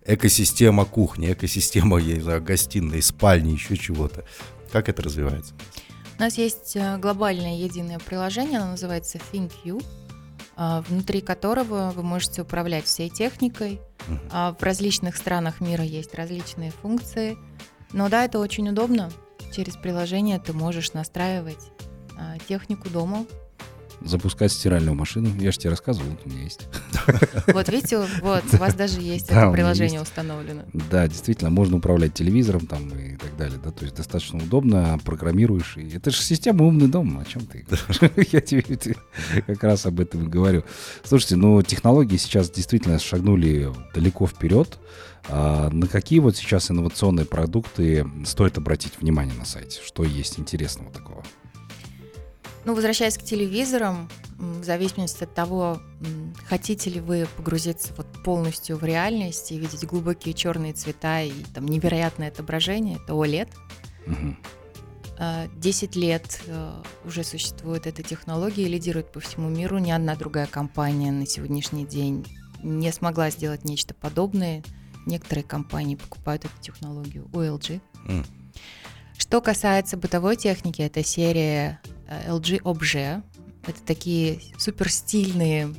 экосистема 0.06 0.86
кухни, 0.86 1.34
экосистема, 1.34 1.98
я 1.98 2.16
не 2.16 2.22
знаю, 2.22 2.42
гостиной, 2.42 3.02
спальни, 3.02 3.52
еще 3.52 3.76
чего-то, 3.76 4.24
как 4.72 4.88
это 4.88 5.02
развивается? 5.02 5.54
У 6.18 6.22
нас 6.22 6.38
есть 6.40 6.76
э, 6.76 6.98
глобальное 6.98 7.58
единое 7.58 8.00
приложение, 8.00 8.60
оно 8.60 8.72
называется 8.72 9.20
ThinkView, 9.20 9.84
а, 10.56 10.82
внутри 10.82 11.22
которого 11.22 11.92
вы 11.92 12.02
можете 12.02 12.42
управлять 12.42 12.86
всей 12.86 13.10
техникой. 13.10 13.80
А, 14.32 14.56
В 14.60 14.64
различных 14.64 15.16
странах 15.16 15.62
мира 15.62 15.84
есть 15.84 16.16
различные 16.16 16.72
функции. 16.72 17.38
Но 17.94 18.10
да, 18.10 18.26
это 18.26 18.40
очень 18.40 18.68
удобно. 18.68 19.12
Через 19.54 19.76
приложение 19.76 20.40
ты 20.40 20.54
можешь 20.54 20.94
настраивать 20.94 21.72
а, 22.18 22.40
технику 22.48 22.90
дома. 22.90 23.28
Запускать 24.02 24.52
стиральную 24.52 24.96
машину. 24.96 25.30
Я 25.40 25.52
же 25.52 25.58
тебе 25.58 25.72
рассказывал, 25.72 26.10
вот 26.12 26.20
у 26.26 26.30
меня 26.30 26.44
есть. 26.44 26.68
Вот 27.48 27.70
видите, 27.70 27.98
вот 28.22 28.44
у 28.54 28.58
вас 28.58 28.76
даже 28.76 29.02
есть 29.02 29.30
это 29.30 29.52
приложение 29.52 30.02
установлено. 30.02 30.64
Да, 30.74 31.08
действительно, 31.08 31.50
можно 31.50 31.78
управлять 31.78 32.14
телевизором 32.14 32.68
там 32.68 32.90
и 32.90 33.16
так 33.16 33.36
далее, 33.38 33.60
да, 33.64 33.72
то 33.72 33.84
есть 33.86 33.96
достаточно 33.96 34.38
удобно, 34.40 35.00
программируешь, 35.04 35.78
это 35.78 36.12
же 36.12 36.18
система 36.22 36.66
умный 36.66 36.88
дом, 36.88 37.18
о 37.20 37.26
чем 37.26 37.46
ты? 37.46 37.66
Я 38.32 38.42
тебе 38.42 38.64
как 39.46 39.64
раз 39.64 39.86
об 39.86 40.00
этом 40.00 40.26
и 40.26 40.30
говорю. 40.30 40.64
Слушайте, 41.04 41.36
ну, 41.38 41.62
технологии 41.62 42.18
сейчас 42.18 42.50
действительно 42.50 43.00
шагнули 43.00 43.72
далеко 43.94 44.28
вперед, 44.28 44.78
А 45.30 45.70
на 45.70 45.88
какие 45.88 46.20
вот 46.20 46.38
сейчас 46.38 46.72
инновационные 46.72 47.26
продукты 47.26 48.06
стоит 48.26 48.58
обратить 48.58 48.94
внимание 49.00 49.36
на 49.36 49.46
сайте? 49.46 49.82
Что 49.86 50.04
есть 50.04 50.40
интересного 50.40 50.92
такого? 50.92 51.24
Ну, 52.68 52.76
возвращаясь 52.76 53.18
к 53.18 53.24
телевизорам, 53.24 54.10
в 54.38 54.66
зависимости 54.66 55.24
от 55.24 55.34
того, 55.34 55.82
хотите 56.48 56.90
ли 56.90 57.00
вы 57.00 57.26
погрузиться 57.38 57.94
вот 57.96 58.08
полностью 58.26 58.76
в 58.76 58.84
реальность 58.84 59.54
и 59.54 59.58
видеть 59.58 59.86
глубокие 59.86 60.34
черные 60.34 60.74
цвета 60.74 61.22
и 61.22 61.32
там 61.54 61.66
невероятное 61.66 62.28
отображение, 62.28 62.98
это 63.02 63.14
OLED. 63.14 63.48
А, 65.18 65.48
10 65.56 65.96
лет 65.96 66.42
э, 66.46 66.84
уже 67.06 67.24
существует 67.24 67.88
эта 67.88 68.04
технология 68.04 68.64
и 68.64 68.68
лидирует 68.68 69.14
по 69.14 69.22
всему 69.22 69.48
миру. 69.48 69.78
Ни 69.78 69.90
одна 69.90 70.18
другая 70.18 70.46
компания 70.46 71.14
на 71.14 71.26
сегодняшний 71.26 71.86
день 71.86 72.28
не 72.62 72.92
смогла 72.92 73.30
сделать 73.30 73.64
нечто 73.64 73.94
подобное. 73.94 74.62
Некоторые 75.06 75.46
компании 75.46 75.96
покупают 75.96 76.44
эту 76.44 76.62
технологию 76.62 77.30
у 77.34 77.40
LG. 77.40 77.82
М. 78.10 78.26
Что 79.18 79.40
касается 79.40 79.96
бытовой 79.96 80.36
техники, 80.36 80.82
это 80.82 81.02
серия 81.02 81.82
LG 82.08 82.62
Objet. 82.62 83.24
Это 83.66 83.82
такие 83.86 84.40
супер 84.58 84.90
стильные 84.90 85.74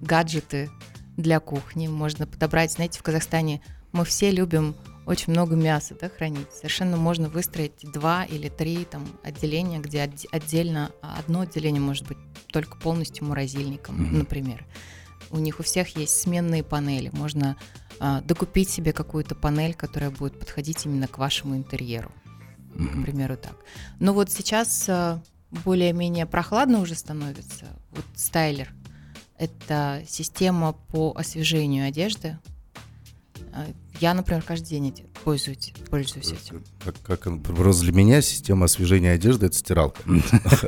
гаджеты 0.00 0.70
для 1.16 1.40
кухни. 1.40 1.88
Можно 1.88 2.26
подобрать, 2.26 2.72
знаете, 2.72 3.00
в 3.00 3.02
Казахстане 3.02 3.60
мы 3.92 4.04
все 4.04 4.30
любим 4.30 4.76
очень 5.06 5.32
много 5.32 5.56
мяса 5.56 5.96
да, 5.98 6.08
хранить. 6.10 6.52
Совершенно 6.52 6.96
можно 6.98 7.28
выстроить 7.28 7.80
два 7.82 8.24
или 8.24 8.48
три 8.48 8.84
там, 8.84 9.06
отделения, 9.24 9.78
где 9.78 10.04
отде- 10.04 10.28
отдельно 10.30 10.92
а 11.02 11.18
одно 11.18 11.40
отделение 11.40 11.80
может 11.80 12.06
быть 12.06 12.18
только 12.52 12.76
полностью 12.76 13.24
морозильником, 13.24 13.96
Мгм. 13.96 14.18
например. 14.18 14.66
У 15.30 15.38
них 15.38 15.60
у 15.60 15.62
всех 15.62 15.96
есть 15.96 16.20
сменные 16.20 16.62
панели. 16.62 17.10
Можно 17.12 17.56
а, 18.00 18.20
докупить 18.20 18.68
себе 18.68 18.92
какую-то 18.92 19.34
панель, 19.34 19.74
которая 19.74 20.10
будет 20.10 20.38
подходить 20.38 20.86
именно 20.86 21.08
к 21.08 21.18
вашему 21.18 21.56
интерьеру 21.56 22.12
к 22.72 22.78
Мгм. 22.78 23.02
примеру, 23.04 23.36
так. 23.36 23.56
Но 24.00 24.12
вот 24.12 24.30
сейчас 24.30 24.84
э, 24.88 25.18
более-менее 25.64 26.26
прохладно 26.26 26.80
уже 26.80 26.94
становится. 26.94 27.66
Вот 27.90 28.04
стайлер– 28.14 28.72
это 29.38 30.02
система 30.08 30.72
по 30.72 31.12
освежению 31.16 31.86
одежды. 31.88 32.38
Э, 33.52 33.66
Я, 34.00 34.14
например, 34.14 34.42
каждый 34.42 34.68
день 34.68 34.94
пользуюсь, 35.24 35.72
пользуюсь 35.90 36.30
этим. 36.30 36.62
Как, 36.84 36.94
как 37.20 37.42
просто 37.42 37.82
для 37.82 37.92
меня 37.92 38.22
система 38.22 38.66
освежения 38.66 39.10
одежды 39.10 39.46
это 39.46 39.56
стиралка. 39.58 40.00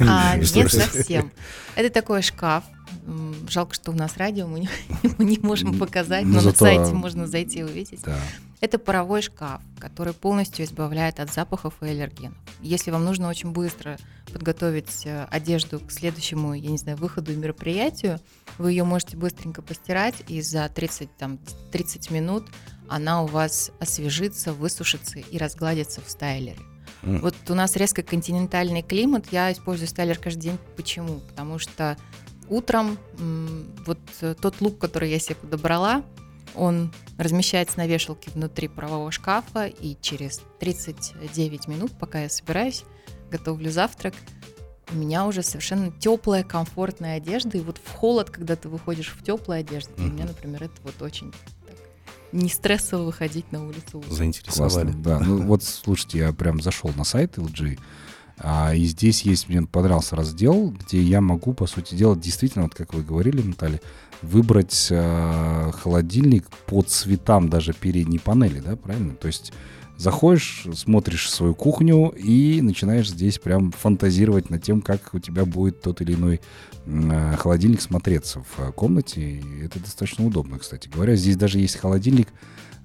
А, 0.00 0.36
нет, 0.54 0.72
совсем. 0.72 1.30
Это 1.76 1.90
такой 1.90 2.22
шкаф. 2.22 2.64
Жалко, 3.48 3.74
что 3.74 3.90
у 3.90 3.94
нас 3.94 4.16
радио, 4.16 4.46
мы 4.46 4.60
не, 4.60 4.68
мы 5.18 5.24
не 5.24 5.38
можем 5.42 5.78
показать, 5.78 6.24
Ну, 6.24 6.30
но 6.30 6.36
на 6.36 6.40
зато- 6.42 6.58
сайте 6.58 6.92
можно 6.94 7.26
зайти 7.26 7.60
и 7.60 7.62
увидеть. 7.62 8.02
Да. 8.02 8.16
Это 8.60 8.78
паровой 8.78 9.22
шкаф, 9.22 9.62
который 9.78 10.12
полностью 10.12 10.64
избавляет 10.66 11.18
от 11.18 11.32
запахов 11.32 11.74
и 11.80 11.86
аллергенов. 11.86 12.36
Если 12.60 12.90
вам 12.90 13.04
нужно 13.06 13.28
очень 13.28 13.52
быстро 13.52 13.96
подготовить 14.32 15.06
э, 15.06 15.24
одежду 15.30 15.80
к 15.80 15.90
следующему, 15.90 16.52
я 16.52 16.70
не 16.70 16.76
знаю, 16.78 16.98
выходу 16.98 17.32
и 17.32 17.36
мероприятию, 17.36 18.20
вы 18.58 18.72
ее 18.72 18.84
можете 18.84 19.16
быстренько 19.16 19.62
постирать, 19.62 20.14
и 20.28 20.42
за 20.42 20.68
30, 20.68 21.16
там, 21.16 21.38
30 21.72 22.10
минут 22.10 22.46
она 22.86 23.22
у 23.22 23.26
вас 23.26 23.70
освежится, 23.80 24.52
высушится 24.52 25.20
и 25.20 25.38
разгладится 25.38 26.00
в 26.04 26.10
стайлере. 26.10 26.58
М. 27.02 27.20
Вот 27.22 27.34
у 27.48 27.54
нас 27.54 27.76
резко 27.76 28.02
континентальный 28.02 28.82
климат, 28.82 29.26
я 29.30 29.50
использую 29.52 29.88
стайлер 29.88 30.18
каждый 30.18 30.40
день. 30.42 30.58
Почему? 30.76 31.20
Потому 31.20 31.58
что 31.58 31.96
утром 32.50 32.98
вот 33.86 33.98
э, 34.20 34.34
тот 34.40 34.60
лук, 34.60 34.78
который 34.78 35.10
я 35.10 35.18
себе 35.18 35.36
подобрала, 35.36 36.02
он 36.54 36.92
размещается 37.16 37.78
на 37.78 37.86
вешалке 37.86 38.30
внутри 38.32 38.68
парового 38.68 39.10
шкафа, 39.10 39.66
и 39.66 39.96
через 40.00 40.42
39 40.58 41.68
минут, 41.68 41.92
пока 41.98 42.22
я 42.22 42.28
собираюсь, 42.28 42.84
готовлю 43.30 43.70
завтрак, 43.70 44.14
у 44.92 44.96
меня 44.96 45.26
уже 45.26 45.42
совершенно 45.42 45.92
теплая, 45.92 46.42
комфортная 46.42 47.16
одежда. 47.16 47.58
И 47.58 47.60
вот 47.60 47.78
в 47.78 47.92
холод, 47.92 48.30
когда 48.30 48.56
ты 48.56 48.68
выходишь 48.68 49.14
в 49.16 49.22
теплой 49.22 49.60
одежде, 49.60 49.92
для 49.96 50.06
меня, 50.06 50.24
например, 50.24 50.64
это 50.64 50.74
вот 50.82 51.00
очень 51.00 51.30
так, 51.30 51.76
не 52.32 52.48
стрессово 52.48 53.04
выходить 53.04 53.52
на 53.52 53.64
улицу. 53.64 54.02
Заинтересовали. 54.08 54.92
Классно, 54.92 55.02
да. 55.02 55.20
Ну 55.24 55.42
вот, 55.42 55.62
слушайте, 55.62 56.18
я 56.18 56.32
прям 56.32 56.60
зашел 56.60 56.90
на 56.96 57.04
сайт 57.04 57.38
LG, 57.38 57.78
а, 58.42 58.74
и 58.74 58.84
здесь 58.84 59.22
есть, 59.22 59.48
мне 59.48 59.62
понравился 59.62 60.16
раздел, 60.16 60.70
где 60.70 61.00
я 61.00 61.20
могу, 61.20 61.52
по 61.52 61.66
сути 61.66 61.94
дела, 61.94 62.16
действительно, 62.16 62.64
вот 62.64 62.74
как 62.74 62.94
вы 62.94 63.02
говорили, 63.02 63.42
Наталья, 63.42 63.80
выбрать 64.22 64.88
а, 64.90 65.70
холодильник 65.72 66.48
по 66.66 66.82
цветам 66.82 67.50
даже 67.50 67.74
передней 67.74 68.18
панели, 68.18 68.60
да, 68.60 68.76
правильно? 68.76 69.14
То 69.14 69.26
есть 69.26 69.52
заходишь, 70.00 70.66
смотришь 70.74 71.30
свою 71.30 71.54
кухню 71.54 72.08
и 72.16 72.62
начинаешь 72.62 73.10
здесь 73.10 73.38
прям 73.38 73.70
фантазировать 73.70 74.48
над 74.48 74.62
тем, 74.62 74.80
как 74.80 75.12
у 75.12 75.18
тебя 75.18 75.44
будет 75.44 75.82
тот 75.82 76.00
или 76.00 76.14
иной 76.14 76.40
а, 76.86 77.36
холодильник 77.36 77.82
смотреться 77.82 78.40
в 78.40 78.58
а, 78.58 78.72
комнате. 78.72 79.20
И 79.20 79.62
это 79.62 79.78
достаточно 79.78 80.24
удобно, 80.26 80.58
кстати 80.58 80.88
говоря. 80.88 81.16
Здесь 81.16 81.36
даже 81.36 81.58
есть 81.58 81.76
холодильник, 81.76 82.28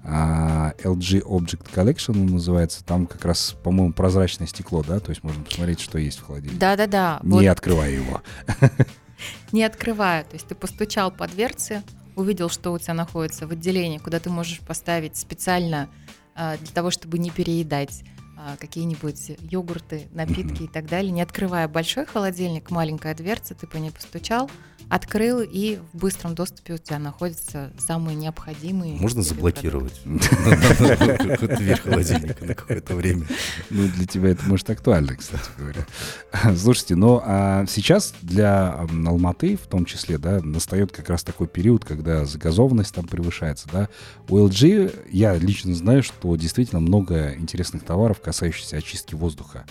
а, 0.04 0.74
LG 0.84 1.22
Object 1.22 1.72
Collection 1.74 2.10
он 2.10 2.26
называется. 2.26 2.84
Там 2.84 3.06
как 3.06 3.24
раз, 3.24 3.56
по-моему, 3.64 3.94
прозрачное 3.94 4.46
стекло, 4.46 4.84
да? 4.86 5.00
То 5.00 5.08
есть 5.08 5.24
можно 5.24 5.42
посмотреть, 5.42 5.80
что 5.80 5.98
есть 5.98 6.18
в 6.18 6.26
холодильнике. 6.26 6.60
Да-да-да. 6.60 7.20
Не 7.22 7.30
вот 7.30 7.46
открывая 7.46 7.92
его. 7.92 8.20
не 9.52 9.64
открывая. 9.64 10.24
То 10.24 10.34
есть 10.34 10.46
ты 10.46 10.54
постучал 10.54 11.10
по 11.10 11.26
дверце, 11.26 11.82
увидел, 12.14 12.50
что 12.50 12.74
у 12.74 12.78
тебя 12.78 12.92
находится 12.92 13.46
в 13.46 13.52
отделении, 13.52 13.96
куда 13.96 14.20
ты 14.20 14.28
можешь 14.28 14.60
поставить 14.60 15.16
специально 15.16 15.88
для 16.36 16.72
того, 16.74 16.90
чтобы 16.90 17.18
не 17.18 17.30
переедать 17.30 18.04
а, 18.38 18.56
какие-нибудь 18.58 19.32
йогурты, 19.40 20.08
напитки 20.12 20.64
и 20.64 20.68
так 20.68 20.86
далее. 20.86 21.10
Не 21.10 21.22
открывая 21.22 21.68
большой 21.68 22.04
холодильник, 22.04 22.70
маленькая 22.70 23.14
дверца, 23.14 23.54
ты 23.54 23.66
по 23.66 23.78
ней 23.78 23.90
постучал, 23.90 24.50
открыл, 24.88 25.40
и 25.40 25.78
в 25.92 25.98
быстром 25.98 26.34
доступе 26.34 26.74
у 26.74 26.78
тебя 26.78 26.98
находятся 26.98 27.72
самые 27.78 28.14
необходимые. 28.14 28.96
Можно 28.96 29.22
заблокировать 29.22 30.00
дверь 30.04 31.80
холодильника 31.80 32.44
на 32.44 32.54
какое-то 32.54 32.94
время. 32.94 33.26
Ну, 33.70 33.88
для 33.88 34.06
тебя 34.06 34.30
это 34.30 34.44
может 34.44 34.70
актуально, 34.70 35.16
кстати 35.16 35.42
говоря. 35.58 35.86
Слушайте, 36.56 36.94
но 36.94 37.22
а, 37.24 37.66
сейчас 37.66 38.14
для 38.22 38.86
Алматы, 39.06 39.56
в 39.56 39.66
том 39.66 39.84
числе, 39.84 40.18
да, 40.18 40.40
настает 40.40 40.92
как 40.92 41.10
раз 41.10 41.24
такой 41.24 41.48
период, 41.48 41.84
когда 41.84 42.24
загазованность 42.24 42.94
там 42.94 43.06
превышается, 43.06 43.68
да. 43.72 43.88
У 44.28 44.38
LG 44.38 45.08
я 45.10 45.34
лично 45.36 45.74
знаю, 45.74 46.02
что 46.02 46.36
действительно 46.36 46.80
много 46.80 47.34
интересных 47.34 47.82
товаров, 47.82 48.20
касающиеся 48.20 48.76
очистки 48.76 49.14
воздуха 49.14 49.66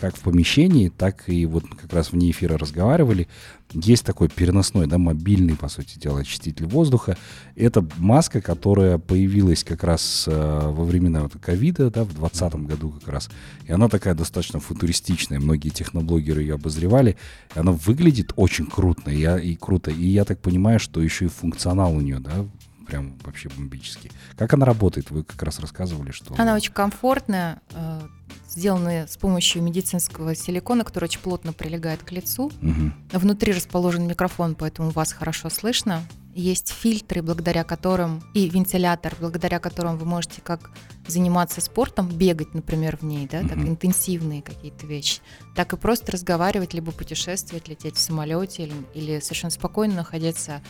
как 0.00 0.16
в 0.16 0.20
помещении, 0.20 0.88
так 0.88 1.28
и 1.28 1.46
вот 1.46 1.64
как 1.80 1.92
раз 1.92 2.12
вне 2.12 2.30
эфира 2.30 2.56
разговаривали. 2.56 3.28
Есть 3.72 4.04
такой 4.04 4.28
переносной, 4.28 4.86
да, 4.86 4.96
мобильный, 4.96 5.54
по 5.54 5.68
сути 5.68 5.98
дела, 5.98 6.20
очиститель 6.20 6.66
воздуха. 6.66 7.18
Это 7.54 7.86
маска, 7.98 8.40
которая 8.40 8.98
появилась 8.98 9.62
как 9.62 9.84
раз 9.84 10.24
э, 10.26 10.32
во 10.32 10.84
времена 10.84 11.22
вот 11.22 11.32
ковида, 11.40 11.90
да, 11.90 12.04
в 12.04 12.14
2020 12.14 12.54
году 12.66 12.90
как 12.90 13.08
раз. 13.08 13.28
И 13.66 13.72
она 13.72 13.88
такая 13.88 14.14
достаточно 14.14 14.58
футуристичная. 14.58 15.38
Многие 15.38 15.68
техноблогеры 15.68 16.40
ее 16.42 16.54
обозревали. 16.54 17.16
И 17.54 17.58
она 17.58 17.72
выглядит 17.72 18.32
очень 18.36 18.66
круто. 18.66 19.10
И, 19.10 19.52
и 19.52 19.56
круто. 19.56 19.90
И 19.90 20.06
я 20.06 20.24
так 20.24 20.40
понимаю, 20.40 20.80
что 20.80 21.02
еще 21.02 21.26
и 21.26 21.28
функционал 21.28 21.94
у 21.94 22.00
нее, 22.00 22.20
да, 22.20 22.46
прям 22.88 23.16
вообще 23.22 23.48
бомбический. 23.50 24.10
Как 24.36 24.52
она 24.54 24.66
работает? 24.66 25.10
Вы 25.10 25.22
как 25.22 25.42
раз 25.42 25.60
рассказывали, 25.60 26.10
что... 26.10 26.34
Она 26.38 26.54
очень 26.54 26.72
комфортная, 26.72 27.60
э, 27.72 28.00
сделана 28.48 29.06
с 29.06 29.16
помощью 29.16 29.62
медицинского 29.62 30.34
силикона, 30.34 30.84
который 30.84 31.04
очень 31.04 31.20
плотно 31.20 31.52
прилегает 31.52 32.02
к 32.02 32.10
лицу. 32.12 32.50
Мгм. 32.60 32.94
Внутри 33.12 33.52
расположен 33.52 34.06
микрофон, 34.06 34.54
поэтому 34.54 34.90
вас 34.90 35.12
хорошо 35.12 35.50
слышно. 35.50 36.02
Есть 36.34 36.68
фильтры, 36.68 37.20
благодаря 37.20 37.64
которым, 37.64 38.22
и 38.32 38.48
вентилятор, 38.48 39.14
благодаря 39.20 39.58
которым 39.58 39.98
вы 39.98 40.06
можете 40.06 40.40
как 40.40 40.70
заниматься 41.06 41.60
спортом, 41.60 42.08
бегать, 42.08 42.54
например, 42.54 42.96
в 42.96 43.02
ней, 43.02 43.26
да, 43.26 43.42
так 43.42 43.58
интенсивные 43.58 44.42
какие-то 44.42 44.86
вещи, 44.86 45.20
так 45.56 45.72
и 45.72 45.76
просто 45.76 46.12
разговаривать, 46.12 46.74
либо 46.74 46.92
путешествовать, 46.92 47.68
лететь 47.68 47.96
в 47.96 48.00
самолете 48.00 48.64
или, 48.64 48.74
или 48.94 49.20
совершенно 49.20 49.50
спокойно 49.50 49.94
находиться 49.94 50.62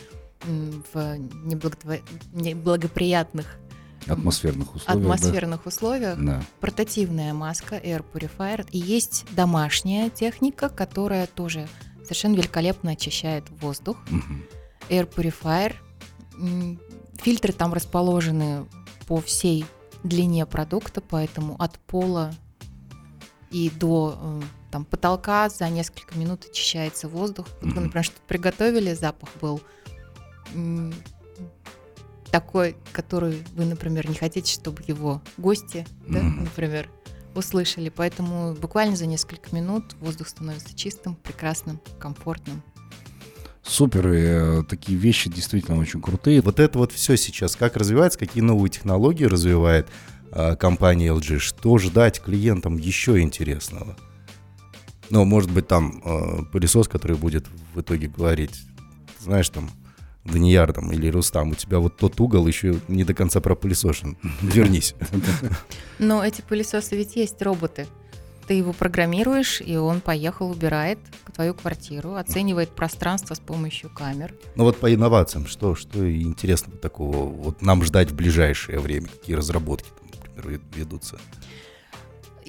в 0.43 0.95
неблаготво- 0.95 2.01
неблагоприятных 2.33 3.57
Атмосферных 4.07 4.75
условиях. 4.75 5.07
да? 5.07 5.13
атмосферных 5.13 5.65
условиях. 5.65 6.17
Да. 6.23 6.41
Портативная 6.59 7.33
маска 7.33 7.75
Air 7.75 8.03
Purifier. 8.13 8.65
И 8.71 8.77
есть 8.79 9.25
домашняя 9.35 10.09
техника, 10.09 10.69
которая 10.69 11.27
тоже 11.27 11.67
совершенно 12.03 12.35
великолепно 12.35 12.91
очищает 12.91 13.43
воздух. 13.61 13.97
Мгм. 14.09 14.43
Air 14.89 15.07
Purifier. 15.13 15.75
Фильтры 17.21 17.51
там 17.51 17.73
расположены 17.73 18.65
по 19.07 19.19
всей 19.19 19.65
длине 20.03 20.45
продукта, 20.45 21.01
поэтому 21.01 21.55
от 21.59 21.77
пола 21.79 22.33
и 23.51 23.69
до 23.69 24.17
э, 24.21 24.41
там, 24.71 24.85
потолка 24.85 25.49
за 25.49 25.67
несколько 25.69 26.17
минут 26.17 26.45
очищается 26.49 27.09
воздух. 27.09 27.47
Мгм. 27.61 27.83
например, 27.83 28.03
что-то 28.05 28.21
приготовили, 28.27 28.93
запах 28.93 29.29
был 29.41 29.59
такой, 32.31 32.75
который 32.91 33.43
вы, 33.55 33.65
например, 33.65 34.07
не 34.07 34.15
хотите, 34.15 34.53
чтобы 34.53 34.83
его 34.87 35.21
гости, 35.37 35.85
да, 36.07 36.19
Мгм. 36.21 36.43
например, 36.43 36.89
услышали. 37.35 37.89
Поэтому 37.89 38.53
буквально 38.53 38.95
за 38.95 39.05
несколько 39.05 39.55
минут 39.55 39.95
воздух 39.99 40.27
становится 40.27 40.75
чистым, 40.75 41.15
прекрасным, 41.15 41.79
комфортным. 41.99 42.61
Супер, 43.63 44.11
и, 44.13 44.19
э, 44.21 44.63
такие 44.67 44.97
вещи 44.97 45.29
действительно 45.29 45.77
очень 45.79 46.01
крутые. 46.01 46.41
Вот 46.41 46.59
это 46.59 46.79
вот 46.79 46.91
все 46.91 47.17
сейчас, 47.17 47.55
как 47.55 47.75
развивается, 47.77 48.17
какие 48.17 48.41
новые 48.41 48.71
технологии 48.71 49.25
развивает 49.25 49.87
а, 50.31 50.55
компания 50.55 51.07
LG, 51.11 51.39
что 51.39 51.77
ждать 51.77 52.19
клиентам 52.21 52.77
еще 52.77 53.19
интересного? 53.19 53.95
Ну, 55.11 55.23
может 55.25 55.51
быть, 55.51 55.67
там 55.67 56.01
а, 56.03 56.43
пылесос, 56.51 56.87
который 56.87 57.17
будет 57.17 57.47
в 57.73 57.81
итоге 57.81 58.07
говорить, 58.07 58.59
знаешь, 59.19 59.49
там, 59.49 59.69
Данияр 60.31 60.73
там, 60.73 60.91
или 60.91 61.07
Рустам, 61.09 61.49
у 61.49 61.55
тебя 61.55 61.79
вот 61.79 61.97
тот 61.97 62.19
угол 62.19 62.47
еще 62.47 62.79
не 62.87 63.03
до 63.03 63.13
конца 63.13 63.41
пропылесошен. 63.41 64.17
Вернись. 64.41 64.95
Но 65.99 66.23
эти 66.23 66.41
пылесосы 66.41 66.95
ведь 66.95 67.15
есть 67.15 67.41
роботы. 67.41 67.87
Ты 68.47 68.55
его 68.55 68.73
программируешь, 68.73 69.61
и 69.61 69.77
он 69.77 70.01
поехал, 70.01 70.49
убирает 70.49 70.97
твою 71.35 71.53
квартиру, 71.53 72.15
оценивает 72.15 72.69
пространство 72.69 73.35
с 73.35 73.39
помощью 73.39 73.91
камер. 73.91 74.33
Ну 74.55 74.63
вот 74.63 74.79
по 74.79 74.91
инновациям, 74.91 75.45
что, 75.45 75.75
что 75.75 76.11
интересного 76.11 76.75
такого 76.77 77.27
вот 77.27 77.61
нам 77.61 77.83
ждать 77.83 78.09
в 78.09 78.15
ближайшее 78.15 78.79
время? 78.79 79.07
Какие 79.07 79.35
разработки, 79.35 79.89
там, 79.89 80.09
например, 80.11 80.61
ведутся? 80.75 81.19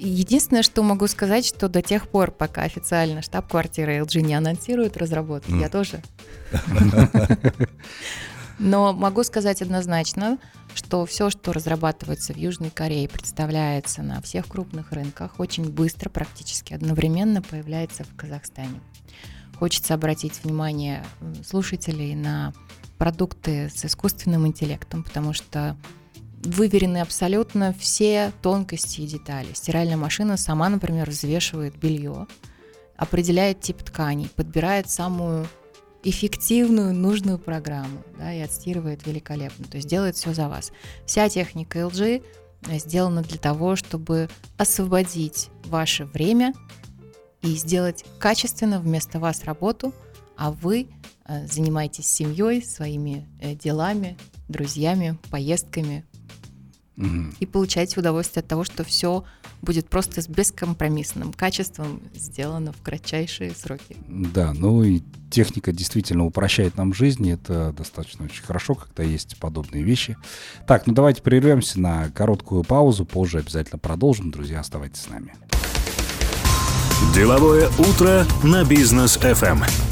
Единственное, 0.03 0.63
что 0.63 0.83
могу 0.83 1.07
сказать, 1.09 1.45
что 1.45 1.69
до 1.69 1.83
тех 1.83 2.09
пор, 2.09 2.31
пока 2.31 2.63
официально 2.63 3.21
штаб-квартира 3.21 3.99
LG 3.99 4.23
не 4.23 4.35
анонсирует 4.35 4.97
разработки, 4.97 5.51
М. 5.51 5.61
я 5.61 5.69
тоже. 5.69 6.03
Но 8.59 8.95
могу 8.95 9.25
сказать 9.25 9.61
однозначно, 9.61 10.39
что 10.75 11.05
все, 11.05 11.29
что 11.29 11.53
разрабатывается 11.53 12.33
в 12.33 12.37
Южной 12.37 12.71
Корее, 12.71 13.09
представляется 13.09 14.03
на 14.03 14.23
всех 14.23 14.47
крупных 14.47 14.93
рынках, 14.93 15.39
очень 15.39 15.71
быстро, 15.71 16.09
практически 16.09 16.73
одновременно 16.73 17.43
появляется 17.43 18.05
в 18.05 18.17
Казахстане. 18.17 18.81
Хочется 19.59 19.93
обратить 19.93 20.43
внимание 20.43 21.05
слушателей 21.47 22.15
на 22.15 22.55
продукты 22.97 23.69
с 23.69 23.85
искусственным 23.85 24.47
интеллектом, 24.47 25.05
потому 25.05 25.35
что 25.35 25.77
выверены 26.41 26.99
абсолютно 26.99 27.75
все 27.79 28.33
тонкости 28.43 29.03
и 29.03 29.07
детали. 29.07 29.49
Стиральная 29.53 29.97
машина 29.97 30.37
сама, 30.37 30.69
например, 30.69 31.11
взвешивает 31.11 31.77
белье, 31.77 32.27
определяет 32.97 33.61
тип 33.61 33.83
тканей, 33.83 34.31
подбирает 34.35 34.91
самую 34.91 35.47
эффективную, 36.03 36.95
нужную 36.95 37.39
программу, 37.39 38.03
да, 38.19 38.33
и 38.33 38.41
отстирывает 38.41 39.07
великолепно. 39.07 39.67
То 39.67 39.77
есть 39.77 39.89
делает 39.89 40.17
все 40.17 40.33
за 40.33 40.49
вас. 40.49 40.73
Вся 41.05 41.29
техника 41.29 41.79
LG 41.81 42.25
сделана 42.79 43.23
для 43.23 43.39
того, 43.39 43.77
чтобы 43.77 44.29
освободить 44.57 45.51
ваше 45.65 46.07
время 46.07 46.55
и 47.43 47.49
сделать 47.49 48.05
качественно 48.19 48.81
вместо 48.81 49.19
вас 49.19 49.45
работу, 49.45 49.93
а 50.37 50.51
вы 50.51 50.89
э, 51.27 51.47
занимаетесь 51.47 52.07
семьей, 52.07 52.63
своими 52.63 53.29
э, 53.41 53.55
делами, 53.55 54.17
друзьями, 54.49 55.19
поездками 55.31 56.05
И 57.39 57.47
получаете 57.47 58.01
удовольствие 58.01 58.43
от 58.43 58.49
того, 58.49 58.65
что 58.65 58.85
все 58.85 59.25
будет 59.63 59.89
просто 59.89 60.21
с 60.23 60.29
бескомпромиссным 60.29 61.33
качеством 61.33 62.03
сделано 62.15 62.73
в 62.73 62.83
кратчайшие 62.83 63.53
сроки. 63.53 63.97
Да, 64.09 64.53
ну 64.53 64.83
и 64.83 65.03
техника 65.31 65.73
действительно 65.73 66.27
упрощает 66.27 66.77
нам 66.77 66.93
жизнь, 66.93 67.27
и 67.27 67.31
это 67.31 67.73
достаточно 67.73 68.25
очень 68.25 68.43
хорошо, 68.43 68.75
когда 68.75 69.03
есть 69.03 69.39
подобные 69.39 69.83
вещи. 69.83 70.17
Так, 70.67 70.87
ну 70.87 70.93
давайте 70.93 71.23
прервемся 71.23 71.81
на 71.81 72.11
короткую 72.11 72.65
паузу, 72.65 73.05
позже 73.05 73.39
обязательно 73.39 73.79
продолжим. 73.79 74.31
Друзья, 74.31 74.61
оставайтесь 74.61 75.03
с 75.03 75.09
нами. 75.09 75.35
Деловое 77.15 77.69
утро 77.79 78.27
на 78.43 78.65
бизнес 78.65 79.17
FM. 79.17 79.90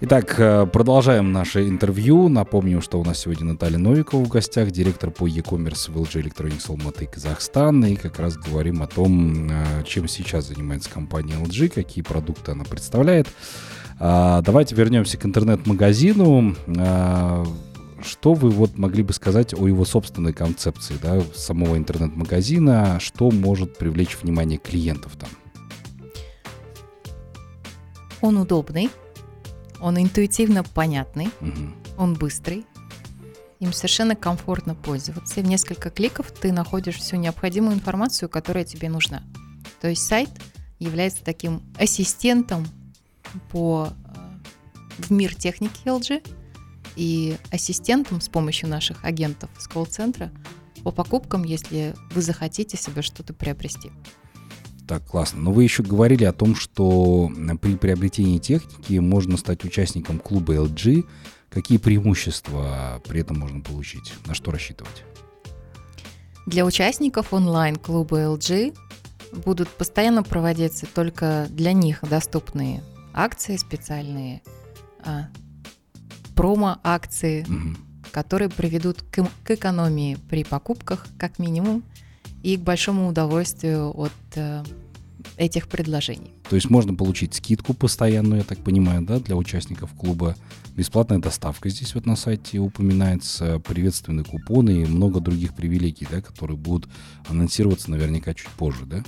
Итак, 0.00 0.38
э, 0.38 0.64
продолжаем 0.66 1.32
наше 1.32 1.68
интервью. 1.68 2.28
Напомню, 2.28 2.80
что 2.80 3.00
у 3.00 3.04
нас 3.04 3.18
сегодня 3.18 3.46
Наталья 3.46 3.78
Новикова 3.78 4.24
в 4.24 4.28
гостях, 4.28 4.70
директор 4.70 5.10
по 5.10 5.26
e-commerce 5.26 5.90
в 5.90 5.96
LG 6.00 6.22
Electronics 6.22 6.68
Almaty 6.68 7.10
Казахстан. 7.10 7.84
И 7.84 7.96
как 7.96 8.20
раз 8.20 8.36
говорим 8.36 8.80
о 8.80 8.86
том, 8.86 9.50
э, 9.50 9.82
чем 9.84 10.06
сейчас 10.06 10.46
занимается 10.46 10.88
компания 10.88 11.34
LG, 11.34 11.70
какие 11.70 12.04
продукты 12.04 12.52
она 12.52 12.62
представляет. 12.62 13.26
А, 13.98 14.40
Давайте 14.42 14.76
вернемся 14.76 15.18
к 15.18 15.26
интернет-магазину. 15.26 16.54
А, 16.78 17.44
Что 18.00 18.34
вы 18.34 18.50
вот 18.50 18.78
могли 18.78 19.02
бы 19.02 19.12
сказать 19.12 19.52
о 19.52 19.66
его 19.66 19.84
собственной 19.84 20.32
концепции, 20.32 20.94
да, 21.02 21.20
самого 21.34 21.76
интернет-магазина? 21.76 23.00
Что 23.00 23.32
может 23.32 23.76
привлечь 23.76 24.16
внимание 24.22 24.60
клиентов 24.60 25.16
там? 25.18 25.28
Он 28.20 28.36
удобный, 28.36 28.90
он 29.80 29.98
интуитивно 29.98 30.62
понятный, 30.64 31.30
Мгм. 31.40 31.74
он 31.96 32.14
быстрый, 32.14 32.66
им 33.60 33.72
совершенно 33.72 34.14
комфортно 34.14 34.74
пользоваться. 34.74 35.40
И 35.40 35.42
в 35.42 35.46
несколько 35.46 35.90
кликов 35.90 36.30
ты 36.30 36.52
находишь 36.52 36.96
всю 36.96 37.16
необходимую 37.16 37.74
информацию, 37.74 38.28
которая 38.28 38.64
тебе 38.64 38.88
нужна. 38.88 39.22
То 39.80 39.88
есть 39.88 40.06
сайт 40.06 40.30
является 40.78 41.24
таким 41.24 41.62
ассистентом 41.76 42.66
по, 43.50 43.88
э, 43.88 45.02
в 45.02 45.10
мир 45.10 45.34
техники 45.34 45.80
LG 45.84 46.24
и 46.94 47.36
ассистентом 47.50 48.20
с 48.20 48.28
помощью 48.28 48.68
наших 48.68 49.04
агентов 49.04 49.50
с 49.58 49.66
колл-центра 49.66 50.30
по 50.84 50.92
покупкам, 50.92 51.42
если 51.42 51.94
вы 52.12 52.22
захотите 52.22 52.76
себе 52.76 53.02
что-то 53.02 53.34
приобрести. 53.34 53.90
Так, 54.88 55.04
классно. 55.04 55.42
Но 55.42 55.52
вы 55.52 55.64
еще 55.64 55.82
говорили 55.82 56.24
о 56.24 56.32
том, 56.32 56.56
что 56.56 57.30
при 57.60 57.76
приобретении 57.76 58.38
техники 58.38 58.94
можно 58.94 59.36
стать 59.36 59.62
участником 59.64 60.18
клуба 60.18 60.54
LG. 60.54 61.04
Какие 61.50 61.76
преимущества 61.76 63.02
при 63.06 63.20
этом 63.20 63.38
можно 63.38 63.60
получить? 63.60 64.14
На 64.26 64.32
что 64.34 64.50
рассчитывать? 64.50 65.04
Для 66.46 66.64
участников 66.64 67.34
онлайн-клуба 67.34 68.22
LG 68.22 68.74
будут 69.44 69.68
постоянно 69.68 70.22
проводиться 70.22 70.86
только 70.86 71.46
для 71.50 71.74
них 71.74 72.00
доступные 72.08 72.82
акции 73.12 73.58
специальные, 73.58 74.40
а, 75.04 75.28
промо-акции, 76.34 77.44
Мгм. 77.46 77.76
которые 78.10 78.48
приведут 78.48 79.02
к, 79.02 79.28
к 79.44 79.50
экономии 79.50 80.16
при 80.30 80.44
покупках, 80.44 81.06
как 81.18 81.38
минимум, 81.38 81.82
и 82.42 82.56
к 82.56 82.60
большому 82.60 83.08
удовольствию 83.08 83.90
от 83.98 84.12
э, 84.34 84.62
этих 85.36 85.68
предложений. 85.68 86.32
То 86.48 86.56
есть 86.56 86.70
можно 86.70 86.94
получить 86.94 87.34
скидку 87.34 87.74
постоянную, 87.74 88.38
я 88.38 88.44
так 88.44 88.58
понимаю, 88.58 89.02
да, 89.02 89.20
для 89.20 89.36
участников 89.36 89.92
клуба. 89.92 90.36
Бесплатная 90.74 91.18
доставка 91.18 91.68
здесь 91.68 91.94
вот 91.94 92.06
на 92.06 92.16
сайте 92.16 92.58
упоминается, 92.58 93.58
приветственные 93.58 94.24
купоны 94.24 94.82
и 94.82 94.86
много 94.86 95.20
других 95.20 95.54
привилегий, 95.54 96.06
да, 96.10 96.20
которые 96.20 96.56
будут 96.56 96.88
анонсироваться 97.28 97.90
наверняка 97.90 98.34
чуть 98.34 98.48
позже, 98.50 98.86
да? 98.86 99.02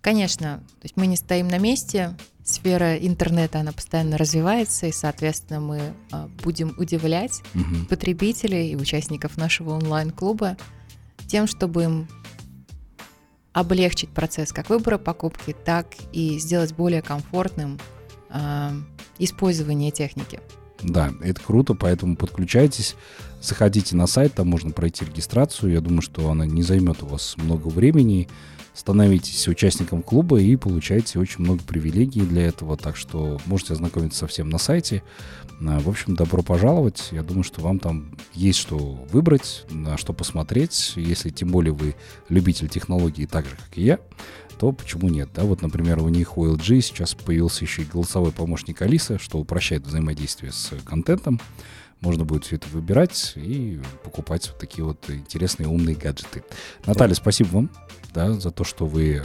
Конечно, 0.00 0.58
то 0.80 0.84
есть 0.84 0.96
мы 0.96 1.06
не 1.06 1.16
стоим 1.16 1.48
на 1.48 1.58
месте, 1.58 2.16
сфера 2.44 2.96
интернета, 2.96 3.60
она 3.60 3.72
постоянно 3.72 4.18
развивается, 4.18 4.86
и, 4.86 4.92
соответственно, 4.92 5.60
мы 5.60 5.80
а, 6.10 6.28
будем 6.42 6.74
удивлять 6.76 7.40
угу. 7.54 7.86
потребителей 7.88 8.72
и 8.72 8.76
участников 8.76 9.36
нашего 9.36 9.70
онлайн-клуба 9.70 10.56
тем, 11.28 11.46
чтобы 11.46 11.84
им 11.84 12.08
облегчить 13.52 14.10
процесс 14.10 14.52
как 14.52 14.70
выбора 14.70 14.98
покупки, 14.98 15.54
так 15.64 15.86
и 16.12 16.38
сделать 16.38 16.74
более 16.74 17.02
комфортным 17.02 17.78
э, 18.30 18.70
использование 19.18 19.90
техники. 19.90 20.40
Да, 20.82 21.12
это 21.22 21.40
круто, 21.40 21.74
поэтому 21.74 22.16
подключайтесь, 22.16 22.96
заходите 23.40 23.94
на 23.94 24.06
сайт, 24.06 24.34
там 24.34 24.48
можно 24.48 24.72
пройти 24.72 25.04
регистрацию. 25.04 25.72
Я 25.72 25.80
думаю, 25.80 26.02
что 26.02 26.30
она 26.30 26.44
не 26.44 26.62
займет 26.62 27.02
у 27.02 27.06
вас 27.06 27.36
много 27.36 27.68
времени. 27.68 28.28
Становитесь 28.74 29.46
участником 29.48 30.02
клуба 30.02 30.40
и 30.40 30.56
получаете 30.56 31.18
очень 31.18 31.44
много 31.44 31.62
привилегий 31.62 32.22
для 32.22 32.46
этого, 32.46 32.76
так 32.78 32.96
что 32.96 33.38
можете 33.44 33.74
ознакомиться 33.74 34.20
со 34.20 34.26
всем 34.26 34.48
на 34.48 34.58
сайте. 34.58 35.02
А, 35.60 35.78
в 35.80 35.88
общем, 35.88 36.16
добро 36.16 36.42
пожаловать. 36.42 37.08
Я 37.10 37.22
думаю, 37.22 37.44
что 37.44 37.60
вам 37.60 37.78
там 37.78 38.16
есть 38.32 38.58
что 38.58 38.78
выбрать, 39.12 39.66
на 39.70 39.98
что 39.98 40.14
посмотреть. 40.14 40.94
Если 40.96 41.30
тем 41.30 41.50
более 41.50 41.74
вы 41.74 41.94
любитель 42.30 42.68
технологий 42.68 43.26
так 43.26 43.44
же, 43.44 43.56
как 43.56 43.76
и 43.76 43.82
я, 43.82 43.98
то 44.58 44.72
почему 44.72 45.08
нет? 45.08 45.28
Да, 45.34 45.42
вот, 45.42 45.60
например, 45.60 45.98
у 45.98 46.08
них 46.08 46.38
у 46.38 46.46
LG 46.46 46.80
сейчас 46.80 47.14
появился 47.14 47.64
еще 47.64 47.82
и 47.82 47.86
голосовой 47.86 48.32
помощник 48.32 48.80
Алиса, 48.80 49.18
что 49.18 49.38
упрощает 49.38 49.86
взаимодействие 49.86 50.50
с 50.50 50.72
контентом. 50.84 51.40
Можно 52.02 52.24
будет 52.24 52.44
все 52.44 52.56
это 52.56 52.68
выбирать 52.68 53.32
и 53.36 53.80
покупать 54.04 54.48
вот 54.48 54.58
такие 54.58 54.84
вот 54.84 55.08
интересные 55.08 55.68
умные 55.68 55.96
гаджеты. 55.96 56.44
Наталья, 56.84 57.14
спасибо 57.14 57.48
вам 57.48 57.70
да, 58.12 58.32
за 58.32 58.50
то, 58.50 58.64
что 58.64 58.86
вы 58.86 59.16
э, 59.16 59.22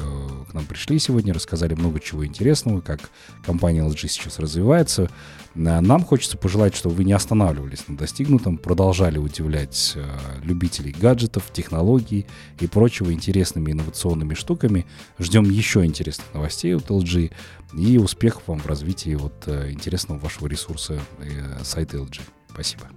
к 0.50 0.54
нам 0.54 0.66
пришли 0.66 1.00
сегодня, 1.00 1.34
рассказали 1.34 1.74
много 1.74 2.00
чего 2.00 2.26
интересного, 2.26 2.82
как 2.82 3.10
компания 3.46 3.82
LG 3.82 4.08
сейчас 4.08 4.40
развивается. 4.40 5.10
Нам 5.56 6.04
хочется 6.04 6.38
пожелать, 6.38 6.76
чтобы 6.76 6.96
вы 6.96 7.04
не 7.04 7.14
останавливались 7.14 7.88
на 7.88 7.98
достигнутом, 7.98 8.58
продолжали 8.58 9.18
удивлять 9.18 9.94
э, 9.96 10.06
любителей 10.44 10.92
гаджетов, 10.98 11.52
технологий 11.52 12.28
и 12.60 12.68
прочего 12.68 13.12
интересными 13.12 13.72
инновационными 13.72 14.36
штуками. 14.36 14.86
Ждем 15.20 15.50
еще 15.50 15.84
интересных 15.84 16.32
новостей 16.34 16.76
от 16.76 16.90
LG 16.90 17.34
и 17.74 17.98
успехов 17.98 18.44
вам 18.48 18.60
в 18.60 18.68
развитии 18.68 19.16
вот 19.16 19.44
э, 19.48 19.72
интересного 19.72 20.20
вашего 20.20 20.48
ресурса 20.48 21.00
э, 21.20 21.64
сайта 21.64 21.98
LG. 21.98 22.22
Спасибо. 22.50 22.88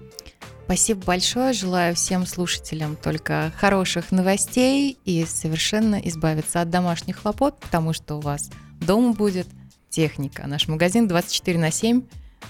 Спасибо 0.64 1.04
большое. 1.04 1.52
Желаю 1.52 1.96
всем 1.96 2.26
слушателям 2.26 2.94
только 2.94 3.52
хороших 3.56 4.12
новостей 4.12 4.98
и 5.04 5.24
совершенно 5.26 5.96
избавиться 5.96 6.60
от 6.60 6.70
домашних 6.70 7.18
хлопот, 7.18 7.58
потому 7.58 7.92
что 7.92 8.16
у 8.16 8.20
вас 8.20 8.50
дома 8.80 9.12
будет 9.12 9.48
техника. 9.88 10.46
Наш 10.46 10.68
магазин 10.68 11.08
24 11.08 11.58
на 11.58 11.72
7 11.72 12.02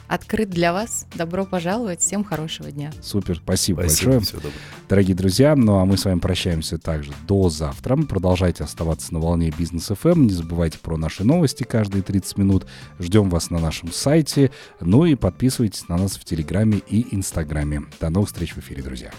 открыт 0.09 0.51
для 0.51 0.73
вас. 0.73 1.07
Добро 1.15 1.45
пожаловать. 1.47 2.01
Всем 2.01 2.25
хорошего 2.25 2.71
дня. 2.71 2.93
Супер. 3.03 3.37
Спасибо, 3.37 3.81
Спасибо 3.81 4.13
большое. 4.13 4.41
Всего 4.41 4.53
Дорогие 4.89 5.15
друзья, 5.15 5.55
ну 5.55 5.79
а 5.79 5.85
мы 5.85 5.97
с 5.97 6.05
вами 6.05 6.19
прощаемся 6.19 6.79
также 6.79 7.13
до 7.27 7.49
завтра. 7.49 7.97
Продолжайте 7.97 8.65
оставаться 8.65 9.13
на 9.15 9.21
волне 9.21 9.53
бизнес 9.57 9.91
FM. 9.91 10.13
Эм. 10.13 10.27
Не 10.27 10.33
забывайте 10.33 10.79
про 10.79 10.97
наши 10.97 11.25
новости 11.25 11.63
каждые 11.63 12.03
30 12.03 12.39
минут. 12.39 12.67
Ждем 12.99 13.31
вас 13.31 13.51
на 13.51 13.59
нашем 13.59 13.93
сайте. 13.93 14.51
Ну 14.81 15.05
и 15.05 15.15
подписывайтесь 15.15 15.89
на 15.89 15.97
нас 15.97 16.17
в 16.17 16.25
Телеграме 16.25 16.81
и 16.89 17.15
Инстаграме. 17.15 17.83
До 18.01 18.11
новых 18.11 18.29
встреч 18.29 18.55
в 18.55 18.59
эфире, 18.59 18.83
друзья. 18.83 19.11